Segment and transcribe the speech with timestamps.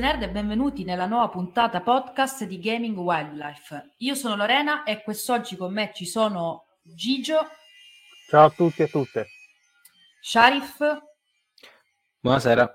[0.00, 3.96] Stenerd e benvenuti nella nuova puntata podcast di Gaming Wildlife.
[3.98, 7.46] Io sono Lorena e quest'oggi con me ci sono Gigio,
[8.30, 9.26] Ciao a tutti e a tutte.
[10.22, 10.78] Sharif
[12.18, 12.72] Buonasera.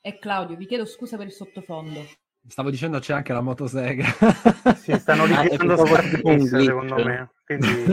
[0.00, 0.56] e Claudio.
[0.56, 2.04] Vi chiedo scusa per il sottofondo.
[2.48, 4.06] Stavo dicendo c'è anche la motosega.
[4.74, 6.64] Si stanno Ah, un Kiss, glitch.
[6.64, 7.30] secondo me.
[7.44, 7.84] Quindi...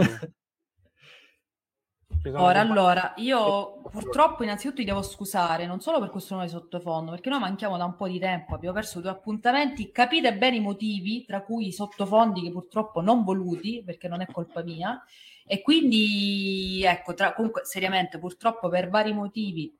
[2.26, 7.30] Ora, allora, io purtroppo innanzitutto vi devo scusare, non solo per questo nuovo sottofondo, perché
[7.30, 11.26] noi manchiamo da un po' di tempo, abbiamo perso due appuntamenti, capite bene i motivi,
[11.26, 15.04] tra cui i sottofondi che purtroppo non voluti, perché non è colpa mia,
[15.46, 19.78] e quindi, ecco, tra, comunque, seriamente, purtroppo per vari motivi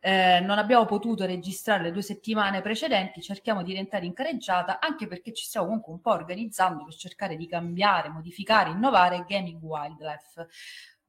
[0.00, 5.06] eh, non abbiamo potuto registrare le due settimane precedenti, cerchiamo di diventare in careggiata, anche
[5.06, 10.48] perché ci stiamo comunque un po' organizzando per cercare di cambiare, modificare, innovare Gaming Wildlife.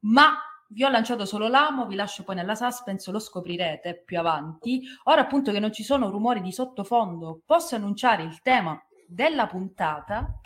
[0.00, 0.38] Ma
[0.72, 4.82] vi ho lanciato solo l'amo, vi lascio poi nella suspense, lo scoprirete più avanti.
[5.04, 10.40] Ora appunto che non ci sono rumori di sottofondo, posso annunciare il tema della puntata.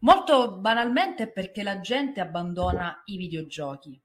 [0.00, 4.00] Molto banalmente perché la gente abbandona i videogiochi.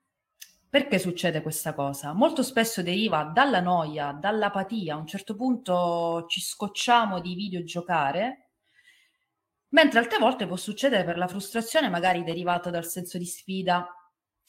[0.70, 2.12] Perché succede questa cosa?
[2.12, 4.96] Molto spesso deriva dalla noia, dall'apatia.
[4.96, 8.50] A un certo punto ci scocciamo di videogiocare,
[9.70, 13.97] mentre altre volte può succedere per la frustrazione, magari derivata dal senso di sfida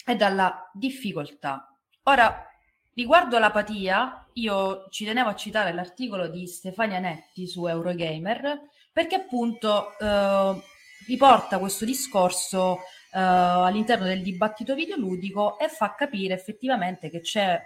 [0.08, 1.68] e dalla difficoltà.
[2.04, 2.46] Ora,
[2.94, 8.58] riguardo l'apatia, io ci tenevo a citare l'articolo di Stefania Netti su Eurogamer,
[8.90, 10.62] perché appunto eh,
[11.06, 12.78] riporta questo discorso
[13.12, 17.60] eh, all'interno del dibattito videoludico e fa capire effettivamente che c'è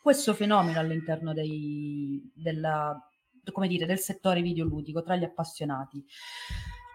[0.00, 2.96] questo fenomeno all'interno dei, della,
[3.66, 6.04] dire, del settore videoludico tra gli appassionati.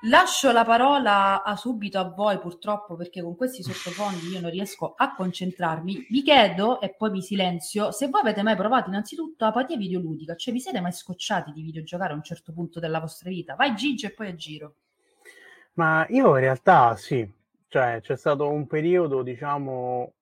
[0.08, 4.96] Lascio la parola a subito a voi purtroppo perché con questi sottofondi io non riesco
[4.98, 6.08] a concentrarmi.
[6.10, 10.54] Vi chiedo e poi vi silenzio se voi avete mai provato innanzitutto apatia videoludica, cioè
[10.54, 13.56] vi siete mai scocciati di videogiocare a un certo punto della vostra vita?
[13.56, 14.76] Vai Gigi e poi a giro.
[15.76, 17.26] Ma io in realtà sì,
[17.70, 20.16] cioè c'è stato un periodo, diciamo,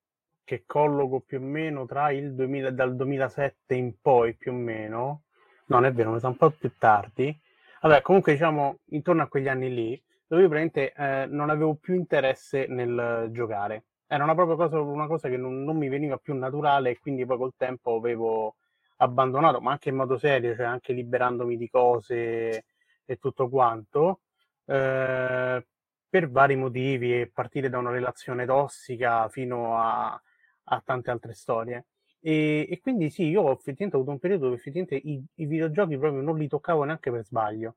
[0.43, 5.23] che colloco più o meno tra il 2000, dal 2007 in poi più o meno,
[5.65, 7.35] no, non è vero, mi sa un po' più tardi,
[7.81, 11.95] vabbè, comunque diciamo intorno a quegli anni lì, dove io praticamente eh, non avevo più
[11.95, 13.83] interesse nel giocare.
[14.07, 17.25] Era una propria cosa, una cosa che non, non mi veniva più naturale e quindi
[17.25, 18.55] poi col tempo avevo
[18.97, 22.65] abbandonato, ma anche in modo serio, cioè anche liberandomi di cose
[23.05, 24.21] e tutto quanto.
[24.65, 25.65] Eh,
[26.09, 30.21] per vari motivi, e partire da una relazione tossica fino a,
[30.65, 31.85] a tante altre storie.
[32.23, 35.97] E, e quindi sì, io ho effettivamente avuto un periodo dove effettivamente i, i videogiochi
[35.97, 37.75] proprio non li toccavo neanche per sbaglio.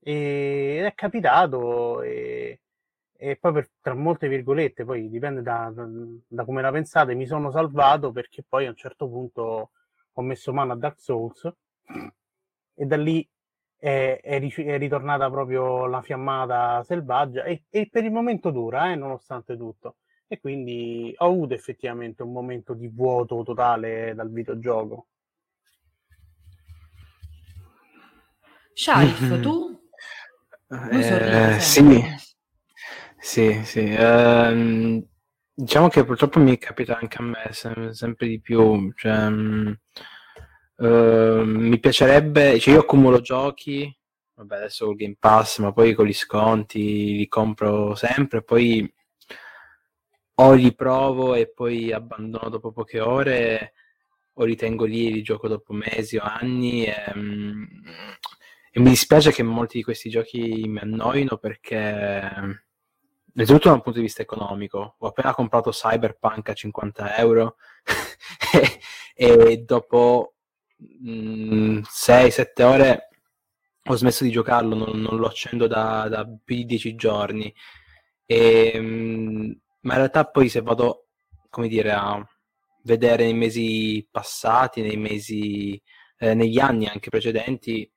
[0.00, 2.60] E, ed è capitato, e,
[3.16, 5.86] e poi per, tra molte virgolette, poi dipende da, da,
[6.26, 9.70] da come la pensate, mi sono salvato perché poi a un certo punto
[10.12, 11.52] ho messo mano a Dark Souls
[12.74, 13.26] e da lì
[13.76, 18.96] è, è, è ritornata proprio la fiammata selvaggia e, e per il momento dura, eh,
[18.96, 19.96] nonostante tutto.
[20.30, 25.06] E quindi ho avuto effettivamente un momento di vuoto totale dal videogioco.
[28.74, 29.80] Sharif, tu?
[30.92, 31.60] Eh, sempre.
[31.60, 32.14] sì,
[33.18, 33.80] sì, sì.
[33.98, 35.02] Ehm,
[35.54, 38.92] diciamo che purtroppo mi capita anche a me sem- sempre di più.
[38.94, 39.78] Cioè, mh,
[40.76, 43.90] ehm, mi piacerebbe, cioè io accumulo giochi,
[44.34, 48.90] vabbè adesso col Game Pass, ma poi con gli sconti li compro sempre, poi
[50.40, 53.72] o li provo e poi abbandono dopo poche ore,
[54.34, 56.84] o li tengo lì e li gioco dopo mesi o anni.
[56.84, 57.68] E, mh,
[58.70, 61.76] e mi dispiace che molti di questi giochi mi annoino perché,
[63.34, 67.56] innanzitutto da un punto di vista economico, ho appena comprato Cyberpunk a 50 euro
[68.54, 68.80] e,
[69.16, 70.34] e, dopo
[70.80, 73.08] 6-7 ore
[73.84, 77.52] ho smesso di giocarlo, non, non lo accendo da, da, più di 10 giorni.
[78.26, 81.08] E, ma in realtà poi se vado,
[81.50, 82.24] come dire, a
[82.82, 85.80] vedere nei mesi passati, nei mesi,
[86.18, 87.90] eh, negli anni anche precedenti,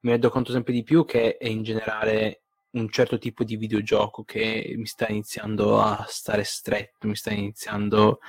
[0.00, 4.24] mi rendo conto sempre di più che è in generale un certo tipo di videogioco
[4.24, 8.20] che mi sta iniziando a stare stretto, mi sta iniziando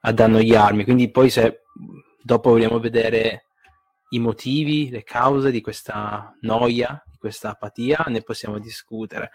[0.00, 0.84] ad annoiarmi.
[0.84, 1.62] Quindi poi se
[2.22, 3.46] dopo vogliamo vedere
[4.10, 9.32] i motivi, le cause di questa noia, di questa apatia, ne possiamo discutere.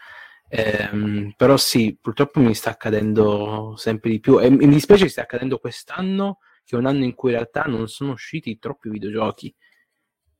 [0.54, 5.24] Ehm, però sì, purtroppo mi sta accadendo sempre di più e mi dispiace che stia
[5.24, 9.54] accadendo quest'anno, che è un anno in cui in realtà non sono usciti troppi videogiochi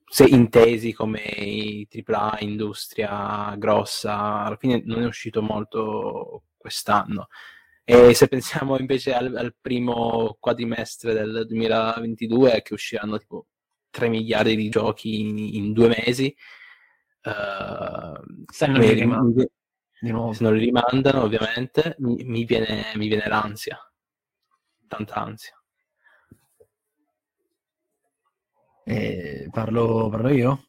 [0.06, 7.28] se intesi come AAA, industria grossa, alla fine non è uscito molto quest'anno.
[7.86, 13.48] E se pensiamo invece al, al primo quadrimestre del 2022, che usciranno tipo
[13.90, 16.36] 3 miliardi di giochi in, in due mesi,
[17.24, 18.68] uh, se,
[20.10, 23.78] non rim- se, non li rimandano, ovviamente, mi, mi, viene, mi viene l'ansia,
[24.88, 25.56] tanta ansia.
[28.84, 30.66] Eh, parlo, parlo, io?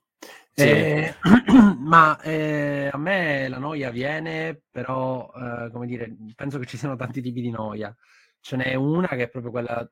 [0.55, 0.69] Sì.
[0.69, 1.14] Eh,
[1.79, 6.96] ma eh, a me la noia viene, però, eh, come dire, penso che ci siano
[6.96, 7.94] tanti tipi di noia.
[8.40, 9.88] Ce n'è una che è proprio quella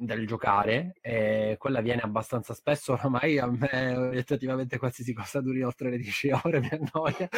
[0.00, 5.90] del giocare, e quella viene abbastanza spesso, oramai a me oggettivamente qualsiasi cosa duri oltre
[5.90, 7.28] le 10 ore mi annoia,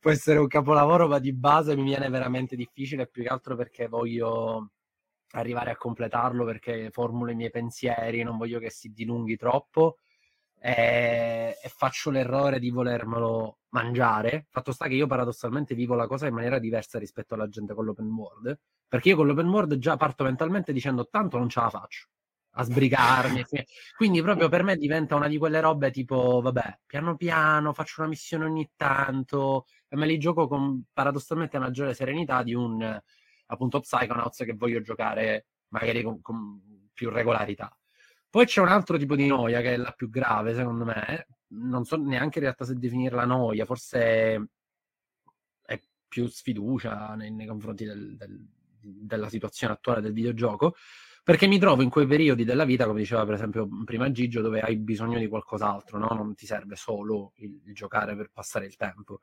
[0.00, 3.88] può essere un capolavoro, ma di base mi viene veramente difficile, più che altro perché
[3.88, 4.72] voglio
[5.32, 9.98] arrivare a completarlo perché formulo i miei pensieri, non voglio che si dilunghi troppo
[10.60, 14.46] e, e, faccio l'errore di volermelo mangiare.
[14.50, 17.84] Fatto sta che io paradossalmente vivo la cosa in maniera diversa rispetto alla gente con
[17.84, 21.70] l'open world, perché io con l'open world già parto mentalmente dicendo tanto non ce la
[21.70, 22.08] faccio
[22.52, 23.44] a sbrigarmi.
[23.96, 28.10] Quindi proprio per me diventa una di quelle robe tipo, vabbè, piano piano faccio una
[28.10, 33.00] missione ogni tanto e me li gioco con paradossalmente maggiore serenità di un
[33.50, 37.74] appunto Psychonauts che voglio giocare magari con, con più regolarità.
[38.30, 41.26] Poi c'è un altro tipo di noia che è la più grave, secondo me.
[41.50, 44.48] Non so neanche in realtà se definirla noia, forse
[45.62, 48.46] è più sfiducia nei, nei confronti del, del,
[48.80, 50.74] della situazione attuale del videogioco.
[51.22, 54.60] Perché mi trovo in quei periodi della vita, come diceva per esempio prima Gigio, dove
[54.60, 56.08] hai bisogno di qualcos'altro, no?
[56.14, 59.18] non ti serve solo il, il giocare per passare il tempo.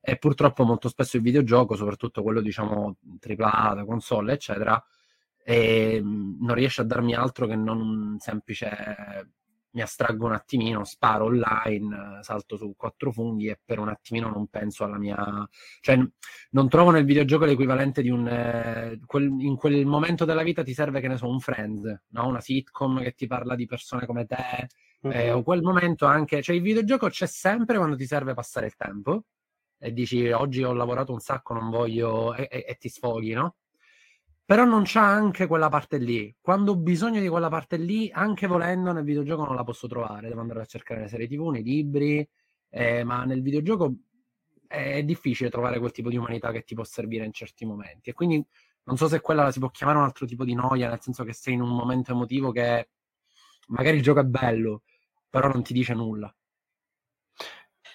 [0.00, 4.80] E purtroppo molto spesso il videogioco, soprattutto quello diciamo AAA, da console, eccetera,
[5.42, 9.37] e, non riesce a darmi altro che non un semplice
[9.70, 14.46] mi astraggo un attimino, sparo online, salto su quattro funghi e per un attimino non
[14.48, 15.48] penso alla mia...
[15.80, 15.98] cioè
[16.50, 18.26] non trovo nel videogioco l'equivalente di un...
[18.26, 22.26] Eh, quel, in quel momento della vita ti serve, che ne so, un friend, no?
[22.26, 24.68] una sitcom che ti parla di persone come te,
[25.06, 25.16] mm-hmm.
[25.18, 26.42] eh, o quel momento anche...
[26.42, 29.24] cioè il videogioco c'è sempre quando ti serve passare il tempo,
[29.78, 33.56] e dici oggi ho lavorato un sacco, non voglio e, e, e ti sfoghi, no?
[34.48, 36.34] Però non c'ha anche quella parte lì.
[36.40, 40.28] Quando ho bisogno di quella parte lì, anche volendo nel videogioco non la posso trovare.
[40.28, 42.26] Devo andare a cercare le serie TV, nei libri,
[42.70, 43.92] eh, ma nel videogioco
[44.66, 48.08] è difficile trovare quel tipo di umanità che ti può servire in certi momenti.
[48.08, 48.42] E quindi
[48.84, 51.24] non so se quella la si può chiamare un altro tipo di noia, nel senso
[51.24, 52.88] che sei in un momento emotivo che
[53.66, 54.84] magari il gioco è bello,
[55.28, 56.34] però non ti dice nulla.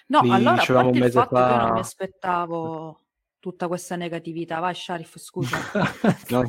[0.06, 1.48] No, Li allora a parte il fatto fa...
[1.48, 3.03] che non mi aspettavo
[3.44, 4.58] tutta questa negatività.
[4.58, 5.58] Vai, Sharif, scusa.
[6.30, 6.48] no,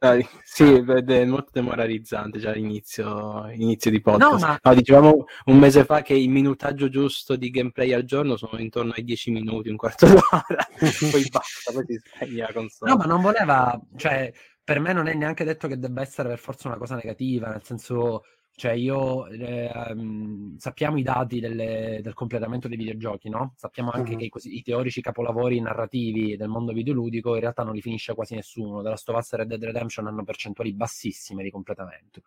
[0.00, 4.32] no, sì, è molto demoralizzante già l'inizio, inizio di podcast.
[4.32, 4.58] No, ma...
[4.62, 8.92] no, dicevamo un mese fa che il minutaggio giusto di gameplay al giorno sono intorno
[8.96, 10.42] ai 10 minuti, un quarto d'ora,
[11.10, 12.90] poi basta, poi si spegne la console.
[12.90, 14.32] No, ma non voleva, cioè,
[14.64, 17.62] per me non è neanche detto che debba essere per forza una cosa negativa, nel
[17.62, 18.24] senso
[18.60, 23.54] cioè io eh, um, sappiamo i dati delle, del completamento dei videogiochi, no?
[23.56, 24.18] Sappiamo anche uh-huh.
[24.18, 28.12] che i, così, i, teorici capolavori narrativi del mondo videoludico in realtà non li finisce
[28.12, 28.82] quasi nessuno.
[28.82, 32.20] The Last of Us e Red Dead Redemption hanno percentuali bassissime di completamento.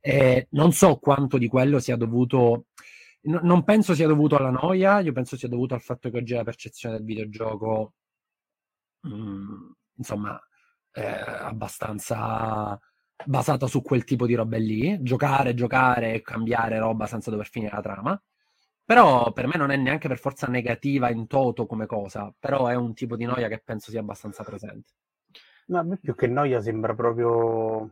[0.00, 2.66] E non so quanto di quello sia dovuto...
[3.22, 6.34] No, non penso sia dovuto alla noia, io penso sia dovuto al fatto che oggi
[6.34, 7.94] la percezione del videogioco,
[9.00, 10.40] mh, mm, insomma,
[10.92, 12.78] è abbastanza
[13.24, 17.74] basata su quel tipo di robe lì, giocare, giocare e cambiare roba senza dover finire
[17.74, 18.22] la trama.
[18.84, 22.74] Però per me non è neanche per forza negativa in toto come cosa, però è
[22.74, 24.92] un tipo di noia che penso sia abbastanza presente.
[25.66, 27.90] No, a me più che noia sembra proprio,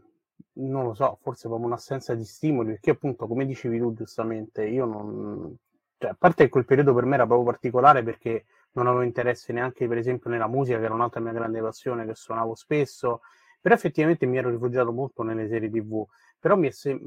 [0.55, 4.85] non lo so, forse proprio un'assenza di stimoli, perché appunto, come dicevi tu giustamente, io
[4.85, 5.57] non,
[5.97, 9.53] cioè, a parte che quel periodo per me era proprio particolare perché non avevo interesse
[9.53, 13.21] neanche, per esempio, nella musica, che era un'altra mia grande passione, che suonavo spesso,
[13.61, 16.05] però effettivamente mi ero rifugiato molto nelle serie TV.
[16.39, 17.05] Però mi sem-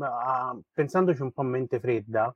[0.72, 2.36] pensandoci un po' a mente fredda,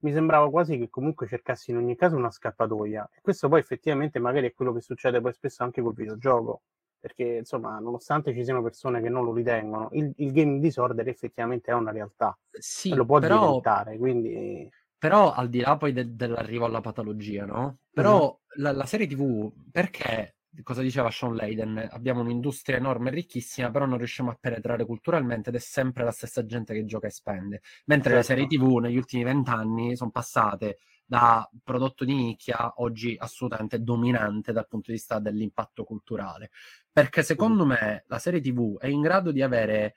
[0.00, 3.10] mi sembrava quasi che comunque cercassi in ogni caso una scappatoia.
[3.14, 6.62] E questo poi effettivamente magari è quello che succede poi spesso anche col videogioco.
[6.98, 11.70] Perché, insomma, nonostante ci siano persone che non lo ritengono, il, il gaming disorder effettivamente
[11.70, 12.36] è una realtà.
[12.50, 13.46] Sì, lo può però...
[13.46, 14.68] diventare, quindi...
[14.98, 17.78] Però al di là poi de- dell'arrivo alla patologia, no?
[17.92, 18.64] Però mm-hmm.
[18.64, 23.86] la, la, serie TV, perché, cosa diceva Sean Layden, abbiamo un'industria enorme e ricchissima, però
[23.86, 27.62] non riusciamo a penetrare culturalmente ed è sempre la stessa gente che gioca e spende.
[27.86, 28.16] Mentre certo.
[28.16, 34.52] le serie TV negli ultimi vent'anni sono passate da prodotto di nicchia oggi assolutamente dominante
[34.52, 36.50] dal punto di vista dell'impatto culturale.
[36.90, 37.68] Perché secondo mm.
[37.68, 39.94] me la serie TV è in grado di avere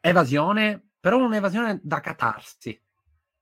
[0.00, 2.80] evasione, però un'evasione da catarsi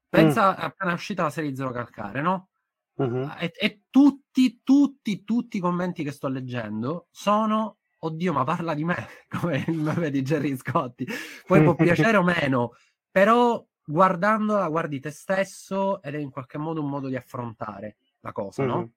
[0.09, 0.55] Pensa mm.
[0.59, 2.49] appena uscita la serie Zero Calcare, no?
[2.97, 3.31] Uh-huh.
[3.39, 8.85] E, e, tutti, tutti, tutti i commenti che sto leggendo sono oddio, ma parla di
[8.85, 11.07] me, come il meme di Jerry Scotti.
[11.47, 12.73] Poi può piacere o meno,
[13.11, 18.33] però guardandola guardi te stesso ed è in qualche modo un modo di affrontare la
[18.33, 18.69] cosa, uh-huh.
[18.69, 18.91] no?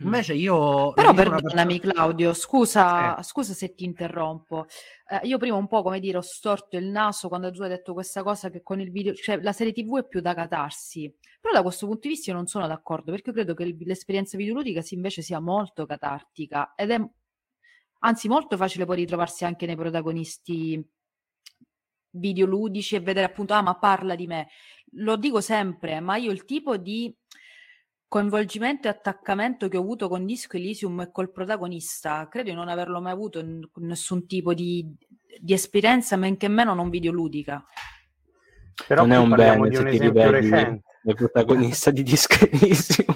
[0.00, 0.92] Invece io...
[0.92, 1.92] Però perdonami persona...
[1.92, 3.22] Claudio, scusa, eh.
[3.22, 4.66] scusa se ti interrompo.
[5.08, 7.92] Eh, io prima un po', come dire, ho storto il naso quando tu hai detto
[7.94, 11.12] questa cosa che con il video, cioè la serie TV è più da catarsi.
[11.40, 14.36] Però da questo punto di vista io non sono d'accordo, perché io credo che l'esperienza
[14.36, 17.00] videoludica invece sia molto catartica ed è
[18.00, 20.80] anzi molto facile poi ritrovarsi anche nei protagonisti
[22.10, 24.48] videoludici e vedere appunto, ah ma parla di me.
[24.92, 27.14] Lo dico sempre, ma io il tipo di
[28.08, 32.68] coinvolgimento e attaccamento che ho avuto con Disco Elysium e col protagonista, credo di non
[32.68, 34.94] averlo mai avuto in nessun tipo di,
[35.38, 37.64] di esperienza, men che meno non videoludica.
[38.86, 40.86] Però non è un bene di un esempio recente.
[41.04, 43.06] Il protagonista di Disco Elysium.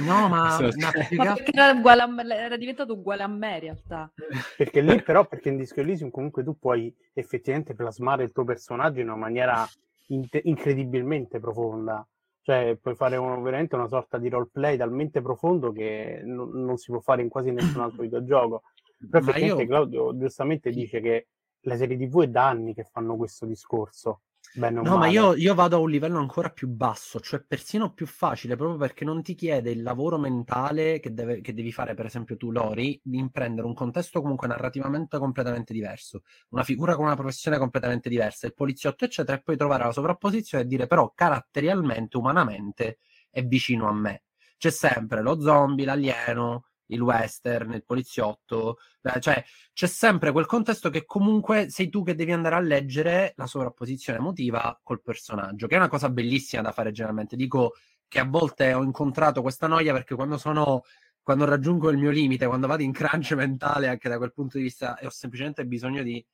[0.00, 0.58] No, ma,
[1.16, 4.12] ma perché era, a me, era, diventato uguale a me in realtà.
[4.56, 9.00] Perché lì però, perché in Disco Elysium comunque tu puoi effettivamente plasmare il tuo personaggio
[9.00, 9.68] in una maniera
[10.08, 12.06] in- incredibilmente profonda
[12.42, 16.90] cioè, puoi fare un, veramente una sorta di roleplay talmente profondo che non, non si
[16.90, 18.62] può fare in quasi nessun altro videogioco.
[19.08, 19.68] Però effettivamente io...
[19.68, 21.28] Claudio giustamente dice che
[21.60, 24.22] le serie TV è da anni che fanno questo discorso.
[24.54, 28.06] Bene no, ma io, io, vado a un livello ancora più basso, cioè persino più
[28.06, 32.04] facile, proprio perché non ti chiede il lavoro mentale che, deve, che devi fare, per
[32.04, 37.16] esempio tu, Lori, di imprendere un contesto comunque narrativamente completamente diverso, una figura con una
[37.16, 42.18] professione completamente diversa, il poliziotto, eccetera, e poi trovare la sovrapposizione e dire però caratterialmente,
[42.18, 42.98] umanamente,
[43.30, 44.24] è vicino a me.
[44.58, 48.78] C'è sempre lo zombie, l'alieno, il western, il poliziotto,
[49.20, 53.46] cioè c'è sempre quel contesto che comunque sei tu che devi andare a leggere la
[53.46, 57.36] sovrapposizione emotiva col personaggio, che è una cosa bellissima da fare generalmente.
[57.36, 57.72] Dico
[58.08, 60.82] che a volte ho incontrato questa noia perché quando sono
[61.22, 64.64] quando raggiungo il mio limite, quando vado in crunch mentale anche da quel punto di
[64.64, 66.24] vista e ho semplicemente bisogno di,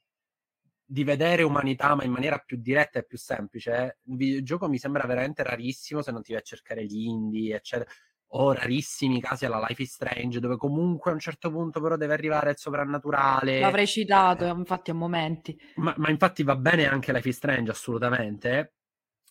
[0.83, 3.97] di vedere umanità ma in maniera più diretta e più semplice, eh.
[4.05, 7.91] il videogioco mi sembra veramente rarissimo se non ti vai a cercare gli indie, eccetera
[8.31, 12.13] o rarissimi casi alla Life is Strange, dove comunque a un certo punto però deve
[12.13, 13.61] arrivare il soprannaturale.
[13.61, 15.57] L'avrei citato, eh, infatti, a momenti.
[15.77, 18.75] Ma, ma, infatti va bene anche Life is Strange, assolutamente.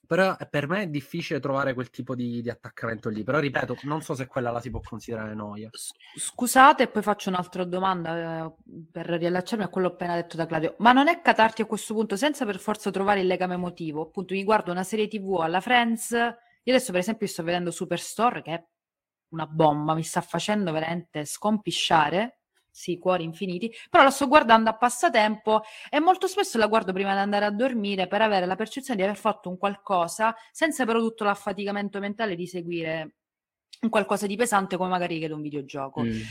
[0.08, 3.24] Però per me è difficile trovare quel tipo di, di, attaccamento lì.
[3.24, 5.70] Però ripeto, non so se quella la si può considerare noia.
[6.16, 8.54] Scusate, e poi faccio un'altra domanda eh,
[8.90, 10.76] per riallacciarmi a quello appena detto da Claudio.
[10.78, 14.04] Ma non è catarti a questo punto, senza per forza trovare il legame emotivo?
[14.04, 16.12] Appunto, mi guardo una serie TV alla Friends.
[16.12, 18.66] Io adesso, per esempio, sto vedendo Superstore, che è
[19.30, 22.40] una bomba, mi sta facendo veramente scompisciare.
[22.78, 27.14] Sì, cuori infiniti, però la sto guardando a passatempo e molto spesso la guardo prima
[27.14, 31.00] di andare a dormire per avere la percezione di aver fatto un qualcosa senza però
[31.00, 33.16] tutto l'affaticamento mentale di seguire
[33.82, 36.04] un qualcosa di pesante come magari che un videogioco.
[36.04, 36.22] Mm.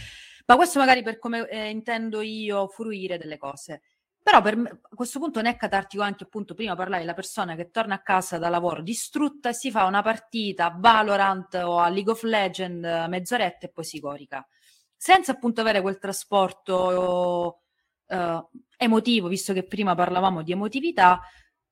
[0.47, 3.83] Ma questo magari per come eh, intendo io fruire delle cose.
[4.27, 7.55] Però per me, a questo punto non è catartico anche appunto prima parlare della persona
[7.55, 11.79] che torna a casa da lavoro distrutta e si fa una partita a Valorant o
[11.79, 14.45] a League of Legends mezz'oretta e poi si corica.
[14.97, 17.61] Senza appunto avere quel trasporto
[18.05, 21.21] uh, emotivo, visto che prima parlavamo di emotività,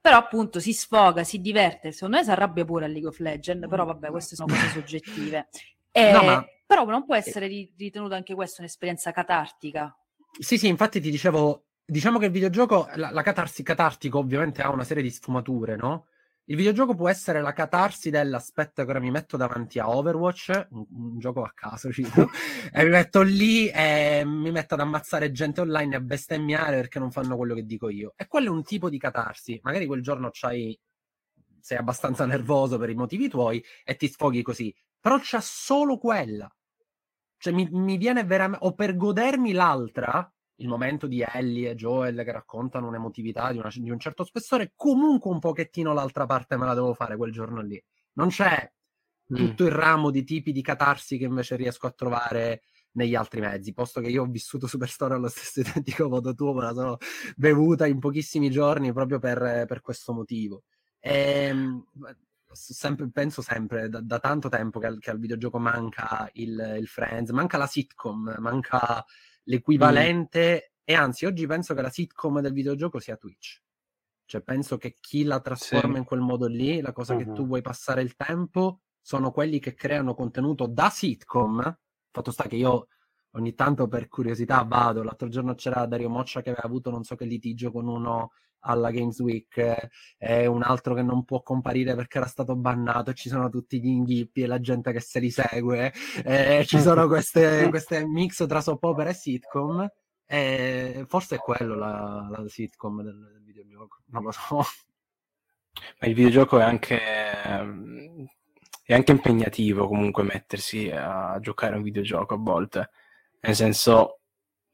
[0.00, 3.66] però appunto si sfoga, si diverte, secondo me si arrabbia pure a League of Legends,
[3.66, 5.48] però vabbè queste sono cose soggettive.
[5.90, 6.46] E, no, ma...
[6.64, 9.92] Però non può essere ritenuto anche questa un'esperienza catartica.
[10.38, 14.70] Sì, sì, infatti ti dicevo, Diciamo che il videogioco, la, la catarsi catartico ovviamente ha
[14.70, 16.06] una serie di sfumature, no?
[16.46, 20.84] Il videogioco può essere la catarsi dell'aspetto che ora mi metto davanti a Overwatch, un,
[20.90, 22.28] un gioco a caso, cito,
[22.72, 26.98] e mi metto lì e mi metto ad ammazzare gente online e a bestemmiare perché
[26.98, 28.12] non fanno quello che dico io.
[28.16, 29.58] E quello è un tipo di catarsi.
[29.62, 30.78] Magari quel giorno c'hai
[31.60, 34.74] sei abbastanza nervoso per i motivi tuoi e ti sfoghi così.
[35.00, 36.46] Però c'è solo quella.
[37.38, 38.66] Cioè mi, mi viene veramente...
[38.66, 43.70] O per godermi l'altra, il momento di Ellie e Joel che raccontano un'emotività di, una,
[43.72, 47.60] di, un certo spessore, comunque un pochettino l'altra parte me la devo fare quel giorno
[47.60, 47.82] lì.
[48.14, 48.70] Non c'è
[49.32, 49.36] mm.
[49.36, 53.72] tutto il ramo di tipi di catarsi che invece riesco a trovare negli altri mezzi,
[53.72, 56.98] posto che io ho vissuto Superstore allo stesso identico modo tuo, me la sono
[57.36, 60.62] bevuta in pochissimi giorni proprio per, per questo motivo.
[61.00, 61.84] E, ehm,
[62.52, 66.86] sempre, penso sempre, da, da tanto tempo che al, che al, videogioco manca il, il
[66.86, 69.04] Friends, manca la sitcom, manca
[69.44, 70.82] l'equivalente mm.
[70.84, 73.62] e anzi oggi penso che la sitcom del videogioco sia Twitch.
[74.26, 75.98] Cioè penso che chi la trasforma sì.
[75.98, 77.18] in quel modo lì, la cosa uh-huh.
[77.18, 77.46] che tu mm-hmm.
[77.46, 81.78] vuoi passare il tempo, sono quelli che creano contenuto da sitcom.
[82.10, 82.88] Fatto sta che io
[83.32, 87.16] ogni tanto per curiosità vado, l'altro giorno c'era Dario Moccia che aveva avuto non so
[87.16, 88.32] che litigio con uno
[88.64, 93.28] alla Games Week e un altro che non può comparire perché era stato bannato ci
[93.28, 95.92] sono tutti gli inghippi e la gente che se li segue
[96.24, 99.86] e ci sono queste, queste mix tra soap opera e sitcom
[100.26, 104.62] e forse è quello la, la sitcom del, del, videogioco non lo so.
[106.00, 106.98] Ma il videogioco è anche
[108.86, 112.90] è anche impegnativo comunque mettersi a giocare un videogioco a volte.
[113.40, 114.20] Nel senso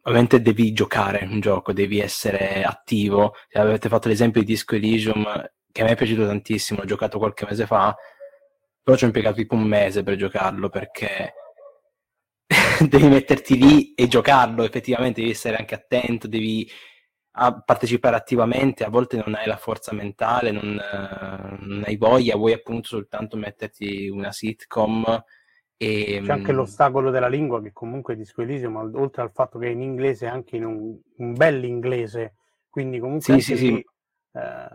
[0.02, 3.34] ovviamente devi giocare un gioco, devi essere attivo.
[3.48, 5.24] Se avete fatto l'esempio di Disco Elysium,
[5.72, 7.94] che a me è piaciuto tantissimo, l'ho giocato qualche mese fa,
[8.82, 11.34] però ci ho impiegato tipo un mese per giocarlo perché
[12.88, 16.68] devi metterti lì e giocarlo, effettivamente devi essere anche attento, devi
[17.64, 20.78] partecipare attivamente, a volte non hai la forza mentale, non,
[21.60, 25.22] non hai voglia, vuoi appunto soltanto metterti una sitcom
[25.82, 29.58] e, ehm, C'è anche l'ostacolo della lingua che comunque di Squelisio, ma oltre al fatto
[29.58, 32.34] che è in inglese, anche in un, un bel inglese,
[32.68, 33.86] quindi comunque sì, sì, sì.
[34.32, 34.68] Eh,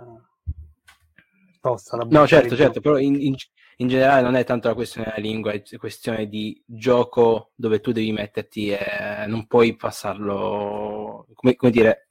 [1.61, 3.35] tosta da No, certo, certo, però in, in,
[3.75, 7.91] in, generale non è tanto la questione della lingua, è questione di gioco dove tu
[7.91, 12.09] devi metterti e non puoi passarlo, come, come dire,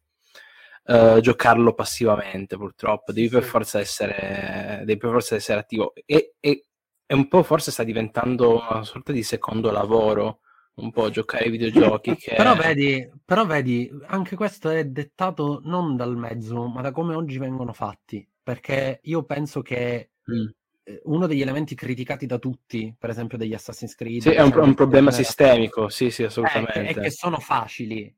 [0.85, 5.95] uh, giocarlo passivamente purtroppo, devi per forza essere, devi per forza essere attivo.
[6.07, 6.67] E, e
[7.07, 10.41] e un po' forse sta diventando una sorta di secondo lavoro,
[10.77, 12.17] un po' giocare ai videogiochi.
[12.17, 12.35] Che...
[12.37, 17.39] però, vedi, però vedi, anche questo è dettato non dal mezzo, ma da come oggi
[17.39, 18.27] vengono fatti.
[18.43, 20.47] Perché io penso che mm.
[20.87, 24.21] Eh, uno degli elementi criticati da tutti, per esempio degli Assassin's Creed...
[24.21, 26.73] Sì, è un, un problema sistemico, sì, sì, assolutamente.
[26.73, 28.15] È, è che sono facili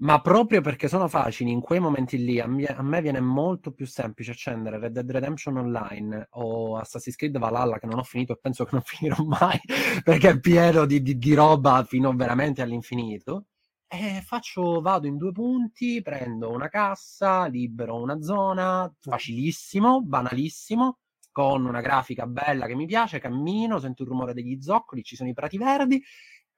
[0.00, 3.72] ma proprio perché sono facili, in quei momenti lì a me, a me, viene molto
[3.72, 8.32] più semplice accendere Red Dead Redemption Online o Assassin's Creed Valhalla che non ho finito
[8.32, 9.60] e penso che non finirò mai
[10.02, 13.46] perché è pieno di, di, di roba fino veramente all'infinito.
[13.92, 20.98] E faccio, vado in due punti, prendo una cassa, libero una zona, facilissimo, banalissimo,
[21.32, 25.28] con una grafica bella che mi piace, cammino, sento il rumore degli zoccoli, ci sono
[25.28, 26.00] i prati verdi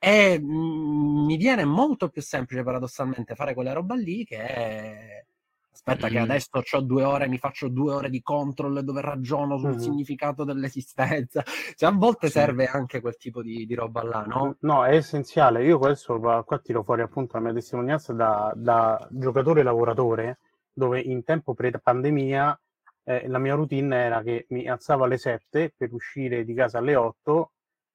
[0.05, 5.25] e mh, mm, mi viene molto più semplice paradossalmente fare quella roba lì che è...
[5.73, 6.11] Aspetta, mm.
[6.11, 9.79] che adesso ho due ore, mi faccio due ore di control dove ragiono sul mm.
[9.79, 11.45] significato dell'esistenza.
[11.77, 12.33] Cioè, a volte sì.
[12.33, 14.57] serve anche quel tipo di, di, roba là, no?
[14.61, 15.65] No, è essenziale.
[15.65, 20.41] Io questo qua tiro fuori appunto la mia testimonianza da, da giocatore lavoratore,
[20.73, 22.61] dove in tempo pre-pandemia
[23.05, 26.97] eh, la mia routine era che mi alzavo alle 7 per uscire di casa alle
[26.97, 27.51] 8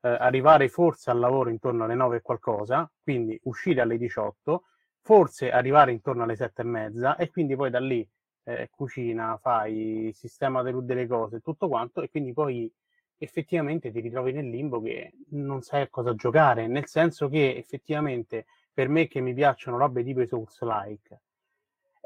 [0.07, 4.63] eh, arrivare forse al lavoro intorno alle 9 e qualcosa, quindi uscire alle 18,
[5.01, 8.07] forse arrivare intorno alle 7 e mezza e quindi poi da lì
[8.43, 12.71] eh, cucina, fai sistema delle, cose, tutto quanto e quindi poi
[13.17, 18.45] effettivamente ti ritrovi nel limbo che non sai a cosa giocare, nel senso che effettivamente
[18.73, 21.19] per me che mi piacciono robe tipo i Souls like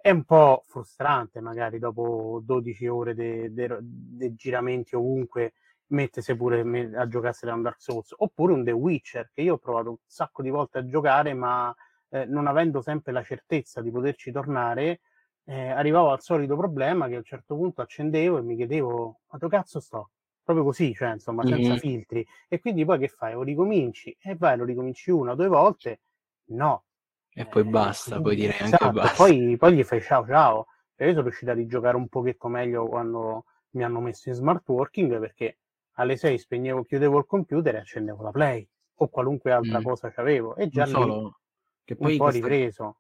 [0.02, 5.54] è un po' frustrante magari dopo 12 ore di giramenti ovunque
[5.92, 6.62] mettese pure
[6.96, 10.42] a giocarsela un Dark Souls oppure un The Witcher che io ho provato un sacco
[10.42, 11.74] di volte a giocare ma
[12.10, 15.02] eh, non avendo sempre la certezza di poterci tornare
[15.46, 19.38] eh, arrivavo al solito problema che a un certo punto accendevo e mi chiedevo ma
[19.38, 20.10] dove cazzo sto?
[20.44, 21.78] proprio così cioè insomma senza mm-hmm.
[21.78, 23.34] filtri e quindi poi che fai?
[23.36, 26.02] o ricominci e vai lo ricominci una o due volte
[26.52, 26.86] no
[27.34, 28.84] e poi eh, basta poi direi esatto.
[28.84, 32.08] anche basta poi, poi gli fai ciao ciao e io sono riuscito a rigiocare un
[32.08, 35.58] pochetto meglio quando mi hanno messo in smart working perché
[35.94, 39.84] alle 6 spegnevo, chiudevo il computer e accendevo la play o qualunque altra mm.
[39.84, 41.40] cosa c'avevo e già non lì solo,
[41.84, 42.98] che poi un po' questa, ripreso.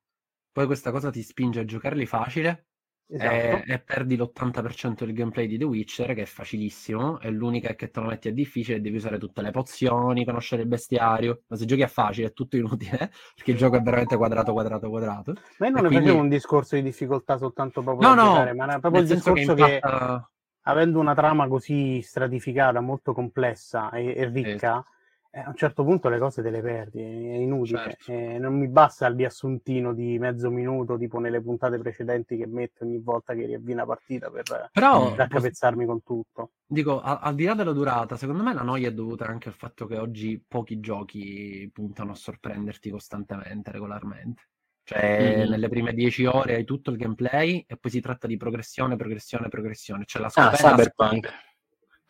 [0.51, 2.65] Poi questa cosa ti spinge a giocarli facile
[3.08, 3.34] esatto.
[3.34, 7.89] e, e, perdi l'80% del gameplay di The Witcher che è facilissimo e l'unica che
[7.89, 11.65] te lo metti è difficile devi usare tutte le pozioni, conoscere il bestiario ma se
[11.65, 15.67] giochi a facile è tutto inutile perché il gioco è veramente quadrato quadrato quadrato ma
[15.67, 16.06] io non e ne quindi...
[16.06, 19.73] facevo un discorso di difficoltà soltanto proprio no, no, giocare, ma proprio il discorso che,
[19.75, 20.30] impatta...
[20.30, 20.30] che
[20.63, 24.86] avendo una trama così stratificata, molto complessa e, e ricca,
[25.34, 27.80] eh, a un certo punto le cose te le perdi, è inutile.
[27.80, 28.12] Certo.
[28.12, 32.84] Eh, non mi basta il riassuntino di mezzo minuto, tipo nelle puntate precedenti che metto
[32.84, 36.52] ogni volta che riavvii una partita per Però, raccapezzarmi con tutto.
[36.65, 39.56] Dico, al, al, di là della durata, secondo me la noia è dovuta anche al
[39.56, 44.50] fatto che oggi pochi giochi puntano a sorprenderti costantemente, regolarmente.
[44.91, 45.49] Cioè, mm.
[45.49, 49.47] nelle prime dieci ore hai tutto il gameplay e poi si tratta di progressione, progressione,
[49.47, 50.04] progressione.
[50.06, 50.67] Cioè, la ah, scoperta...
[50.67, 51.34] Ah, Cyberpunk.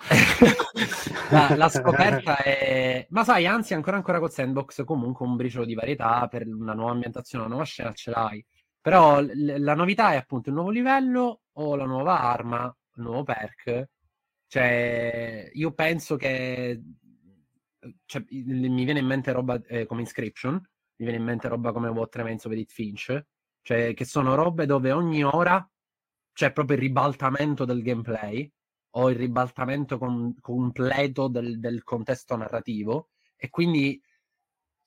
[1.30, 3.06] la, la, scoperta è...
[3.12, 6.94] Ma sai, anzi, ancora ancora con Sandbox comunque un briciolo di varietà per una nuova
[6.94, 8.44] ambientazione, una nuova scena ce l'hai.
[8.82, 13.22] Però l- la novità è appunto il nuovo livello o la nuova arma, il nuovo
[13.24, 13.90] perk.
[14.48, 16.82] Cioè, io penso che...
[18.06, 20.60] Cioè, mi viene in mente roba eh, come Inscription,
[21.02, 23.26] mi viene in mente roba come What Remains of Edith Finch,
[23.62, 25.68] cioè che sono robe dove ogni ora
[26.32, 28.50] c'è proprio il ribaltamento del gameplay
[28.92, 34.02] o il ribaltamento con, completo del, del, contesto narrativo e quindi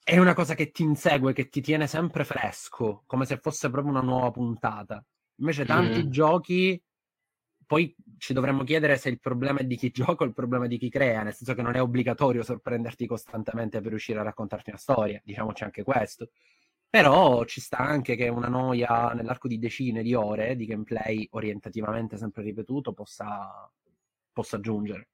[0.03, 3.93] è una cosa che ti insegue, che ti tiene sempre fresco, come se fosse proprio
[3.93, 5.05] una nuova puntata.
[5.37, 6.11] Invece tanti mm.
[6.11, 6.81] giochi
[7.67, 10.69] poi ci dovremmo chiedere se il problema è di chi gioca o il problema è
[10.69, 14.71] di chi crea, nel senso che non è obbligatorio sorprenderti costantemente per riuscire a raccontarti
[14.71, 16.31] una storia, diciamoci anche questo.
[16.89, 22.17] Però ci sta anche che una noia nell'arco di decine di ore di gameplay orientativamente
[22.17, 23.69] sempre ripetuto possa,
[24.33, 25.09] possa giungere.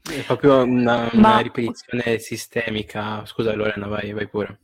[0.00, 1.40] È proprio una, una Ma...
[1.40, 3.26] ripetizione sistemica.
[3.26, 4.60] Scusa Lorena, vai, vai pure.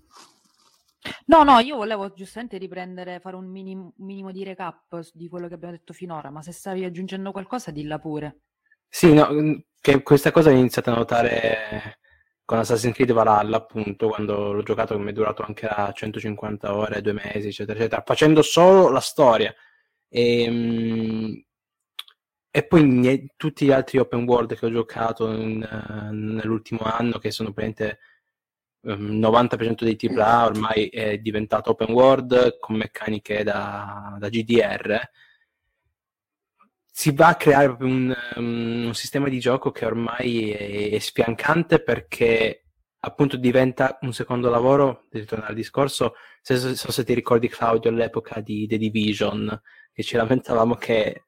[1.26, 5.48] No, no, io volevo giustamente riprendere, fare un minimo, un minimo di recap di quello
[5.48, 8.40] che abbiamo detto finora, ma se stavi aggiungendo qualcosa, dilla pure.
[8.88, 9.28] Sì, no,
[9.80, 11.98] che questa cosa ho iniziato a notare
[12.44, 16.74] con Assassin's Creed Valhalla, appunto, quando l'ho giocato, che mi è durato anche a 150
[16.74, 19.54] ore, due mesi, eccetera, eccetera, facendo solo la storia.
[20.08, 21.34] E, mm,
[22.50, 27.32] e poi tutti gli altri open world che ho giocato in, uh, nell'ultimo anno, che
[27.32, 27.98] sono praticamente
[28.84, 35.00] il 90% dei AAA ormai è diventato open world con meccaniche da, da GDR
[36.96, 41.82] si va a creare un, um, un, sistema di gioco che ormai è, è, sfiancante
[41.82, 42.66] perché
[43.00, 48.40] appunto diventa un secondo lavoro, ritornare al discorso, se, so se ti ricordi Claudio all'epoca
[48.40, 49.60] di The Division,
[49.92, 51.24] che ci lamentavamo che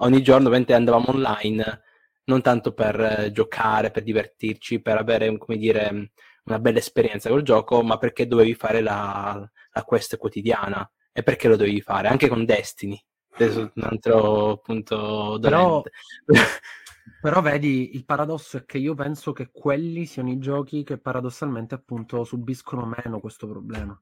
[0.00, 1.82] ogni giorno andavamo online,
[2.24, 6.10] non tanto per eh, giocare, per divertirci, per avere, come dire,
[6.46, 11.48] una bella esperienza col gioco, ma perché dovevi fare la, la quest quotidiana e perché
[11.48, 13.00] lo dovevi fare, anche con Destiny.
[13.38, 15.82] Un altro punto però,
[17.20, 21.74] però vedi, il paradosso è che io penso che quelli siano i giochi che paradossalmente
[21.74, 24.00] appunto subiscono meno questo problema.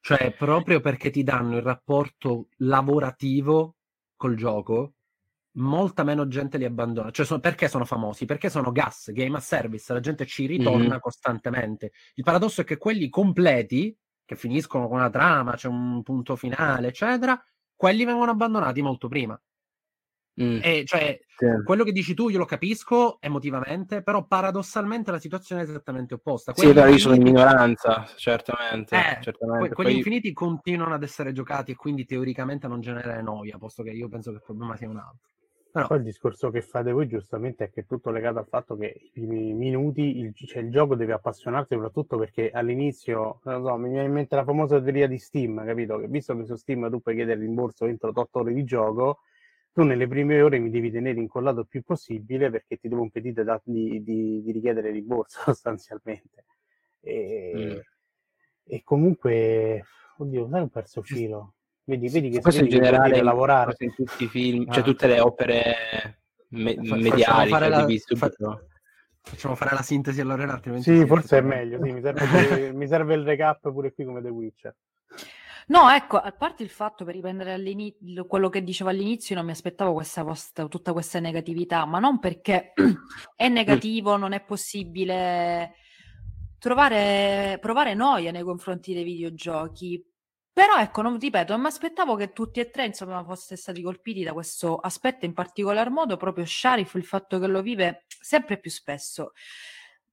[0.00, 3.76] Cioè, proprio perché ti danno il rapporto lavorativo
[4.16, 4.94] col gioco,
[5.52, 7.10] molta meno gente li abbandona.
[7.10, 8.24] Cioè, sono, perché sono famosi?
[8.24, 11.00] Perché sono gas, game a service, la gente ci ritorna mm.
[11.00, 11.92] costantemente.
[12.14, 16.88] Il paradosso è che quelli completi, che finiscono con una trama, c'è un punto finale,
[16.88, 17.42] eccetera,
[17.74, 19.40] quelli vengono abbandonati molto prima.
[20.40, 20.60] Mm.
[20.62, 21.46] E cioè, sì.
[21.64, 26.52] quello che dici tu io lo capisco emotivamente, però paradossalmente la situazione è esattamente opposta.
[26.52, 28.96] Quelli sì, però io sono in minoranza, certamente.
[28.96, 29.66] Eh, certamente.
[29.66, 29.98] Que- quelli Poi...
[29.98, 34.30] infiniti continuano ad essere giocati e quindi teoricamente non generare noia, posto che io penso
[34.30, 35.28] che il problema sia un altro.
[35.72, 35.86] Però...
[35.86, 38.92] Poi il discorso che fate voi giustamente è che è tutto legato al fatto che
[39.02, 43.90] i primi minuti il, cioè il gioco deve appassionarti soprattutto perché all'inizio, non so, mi
[43.90, 45.98] viene in mente la famosa teoria di Steam, capito?
[45.98, 49.20] Che visto che su Steam tu puoi chiedere il rimborso entro 8 ore di gioco,
[49.72, 53.44] tu nelle prime ore mi devi tenere incollato il più possibile perché ti devo impedire
[53.44, 56.46] da, di, di, di, richiedere rimborso sostanzialmente.
[57.00, 57.78] E, mm.
[58.64, 59.84] e comunque,
[60.18, 61.54] oddio, sai ho perso il filo.
[61.90, 64.74] Vedi, vedi che questo in generale lavorare in tutti i film, ah.
[64.74, 68.30] cioè tutte le opere me- mediali che la, visto, fa-
[69.22, 73.14] Facciamo fare la sintesi allora altrimenti Sì, forse è meglio, sì, mi, serve, mi serve
[73.14, 74.76] il recap pure qui come The Witcher.
[75.66, 77.60] No, ecco, a parte il fatto per riprendere
[78.26, 82.72] quello che dicevo all'inizio, non mi aspettavo questa posta, tutta questa negatività, ma non perché
[83.34, 85.74] è negativo, non è possibile
[86.58, 90.04] trovare, provare noia nei confronti dei videogiochi,
[90.52, 94.22] però ecco, non, ripeto, non mi aspettavo che tutti e tre insomma foste stati colpiti
[94.24, 98.70] da questo aspetto in particolar modo, proprio Sharif, il fatto che lo vive sempre più
[98.70, 99.32] spesso.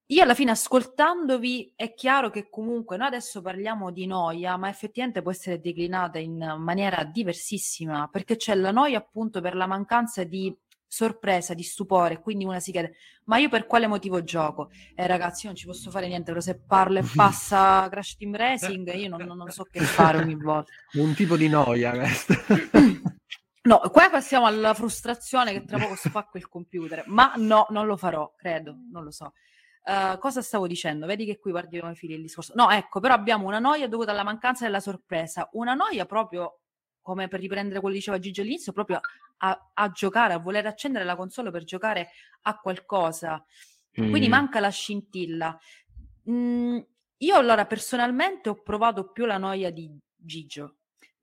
[0.09, 5.21] Io alla fine ascoltandovi è chiaro che comunque noi adesso parliamo di noia, ma effettivamente
[5.21, 10.55] può essere declinata in maniera diversissima, perché c'è la noia appunto per la mancanza di
[10.87, 12.95] sorpresa, di stupore, quindi una si chiede,
[13.25, 14.69] ma io per quale motivo gioco?
[14.95, 18.35] Eh ragazzi, io non ci posso fare niente, però se parla e passa Crash Team
[18.35, 20.71] Racing, io non, non so che fare ogni volta.
[20.93, 21.93] Un tipo di noia.
[23.67, 27.97] No, qua passiamo alla frustrazione che tra poco spacco il computer, ma no, non lo
[27.97, 29.33] farò, credo, non lo so.
[29.83, 31.05] Uh, cosa stavo dicendo?
[31.05, 32.53] Vedi che qui guardiamo i fili il discorso.
[32.55, 36.61] No, ecco, però abbiamo una noia dovuta alla mancanza della sorpresa, una noia proprio
[37.07, 38.99] come per riprendere quello che diceva Gigi all'inizio, proprio
[39.37, 42.09] a, a giocare, a voler accendere la console per giocare
[42.41, 43.41] a qualcosa.
[44.01, 44.09] Mm.
[44.09, 45.57] Quindi manca la scintilla.
[46.29, 46.79] Mm,
[47.19, 50.79] io allora personalmente ho provato più la noia di Gigio,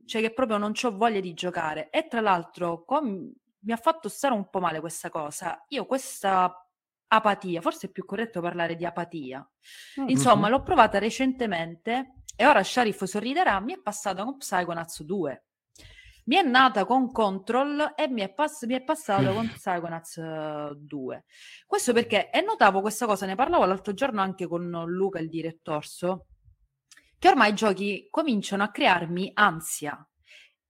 [0.07, 1.90] cioè che proprio non ho voglia di giocare.
[1.90, 5.66] E tra l'altro com- mi ha fatto stare un po' male questa cosa.
[5.68, 6.66] Io questa
[7.09, 9.47] apatia, forse è più corretto parlare di apatia.
[10.01, 10.09] Mm-hmm.
[10.09, 15.44] Insomma, l'ho provata recentemente e ora Sharif sorriderà, mi è passata con Psychonauts 2.
[16.27, 21.25] Mi è nata con Control e mi è, pass- mi è passata con Psychonauts 2.
[21.67, 26.29] Questo perché, e notavo questa cosa, ne parlavo l'altro giorno anche con Luca, il direttorso,
[27.19, 30.07] che ormai i giochi cominciano a crearmi ansia.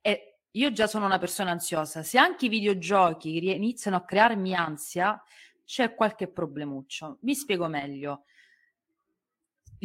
[0.00, 2.02] E io già sono una persona ansiosa.
[2.02, 5.22] Se anche i videogiochi iniziano a crearmi ansia,
[5.64, 7.18] c'è qualche problemuccio.
[7.22, 8.24] Mi spiego meglio.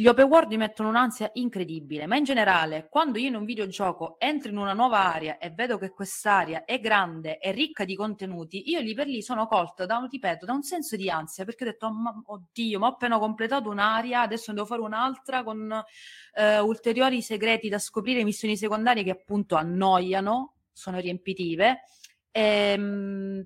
[0.00, 4.18] Gli open world mi mettono un'ansia incredibile, ma in generale, quando io in un videogioco
[4.18, 8.70] entro in una nuova area e vedo che quest'area è grande e ricca di contenuti,
[8.70, 11.66] io lì per lì sono colto da, ripeto, da un senso di ansia, perché ho
[11.66, 15.84] detto, oh, ma, oddio, ma ho appena completato un'area, adesso ne devo fare un'altra con
[16.32, 21.82] eh, ulteriori segreti da scoprire, missioni secondarie che appunto annoiano, sono riempitive.
[22.30, 23.44] Ehm,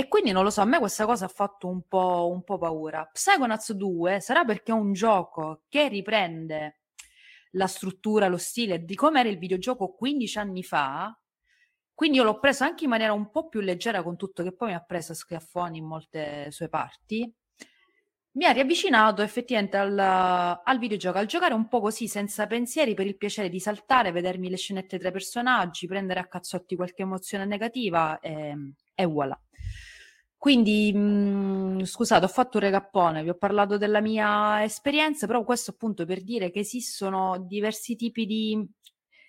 [0.00, 2.56] e quindi non lo so, a me questa cosa ha fatto un po', un po
[2.56, 3.06] paura.
[3.12, 6.80] Psychonauts 2 sarà perché è un gioco che riprende
[7.50, 11.14] la struttura, lo stile di come era il videogioco 15 anni fa.
[11.92, 14.68] Quindi io l'ho preso anche in maniera un po' più leggera con tutto che poi
[14.68, 17.30] mi ha preso a schiaffoni in molte sue parti.
[18.32, 23.04] Mi ha riavvicinato effettivamente al, al videogioco, al giocare un po' così, senza pensieri, per
[23.06, 27.44] il piacere di saltare, vedermi le scenette tra i personaggi, prendere a cazzotti qualche emozione
[27.44, 28.56] negativa e,
[28.94, 29.38] e voilà.
[30.40, 35.72] Quindi, mh, scusate, ho fatto un recappone, vi ho parlato della mia esperienza, però questo
[35.72, 38.66] appunto per dire che esistono diversi tipi di,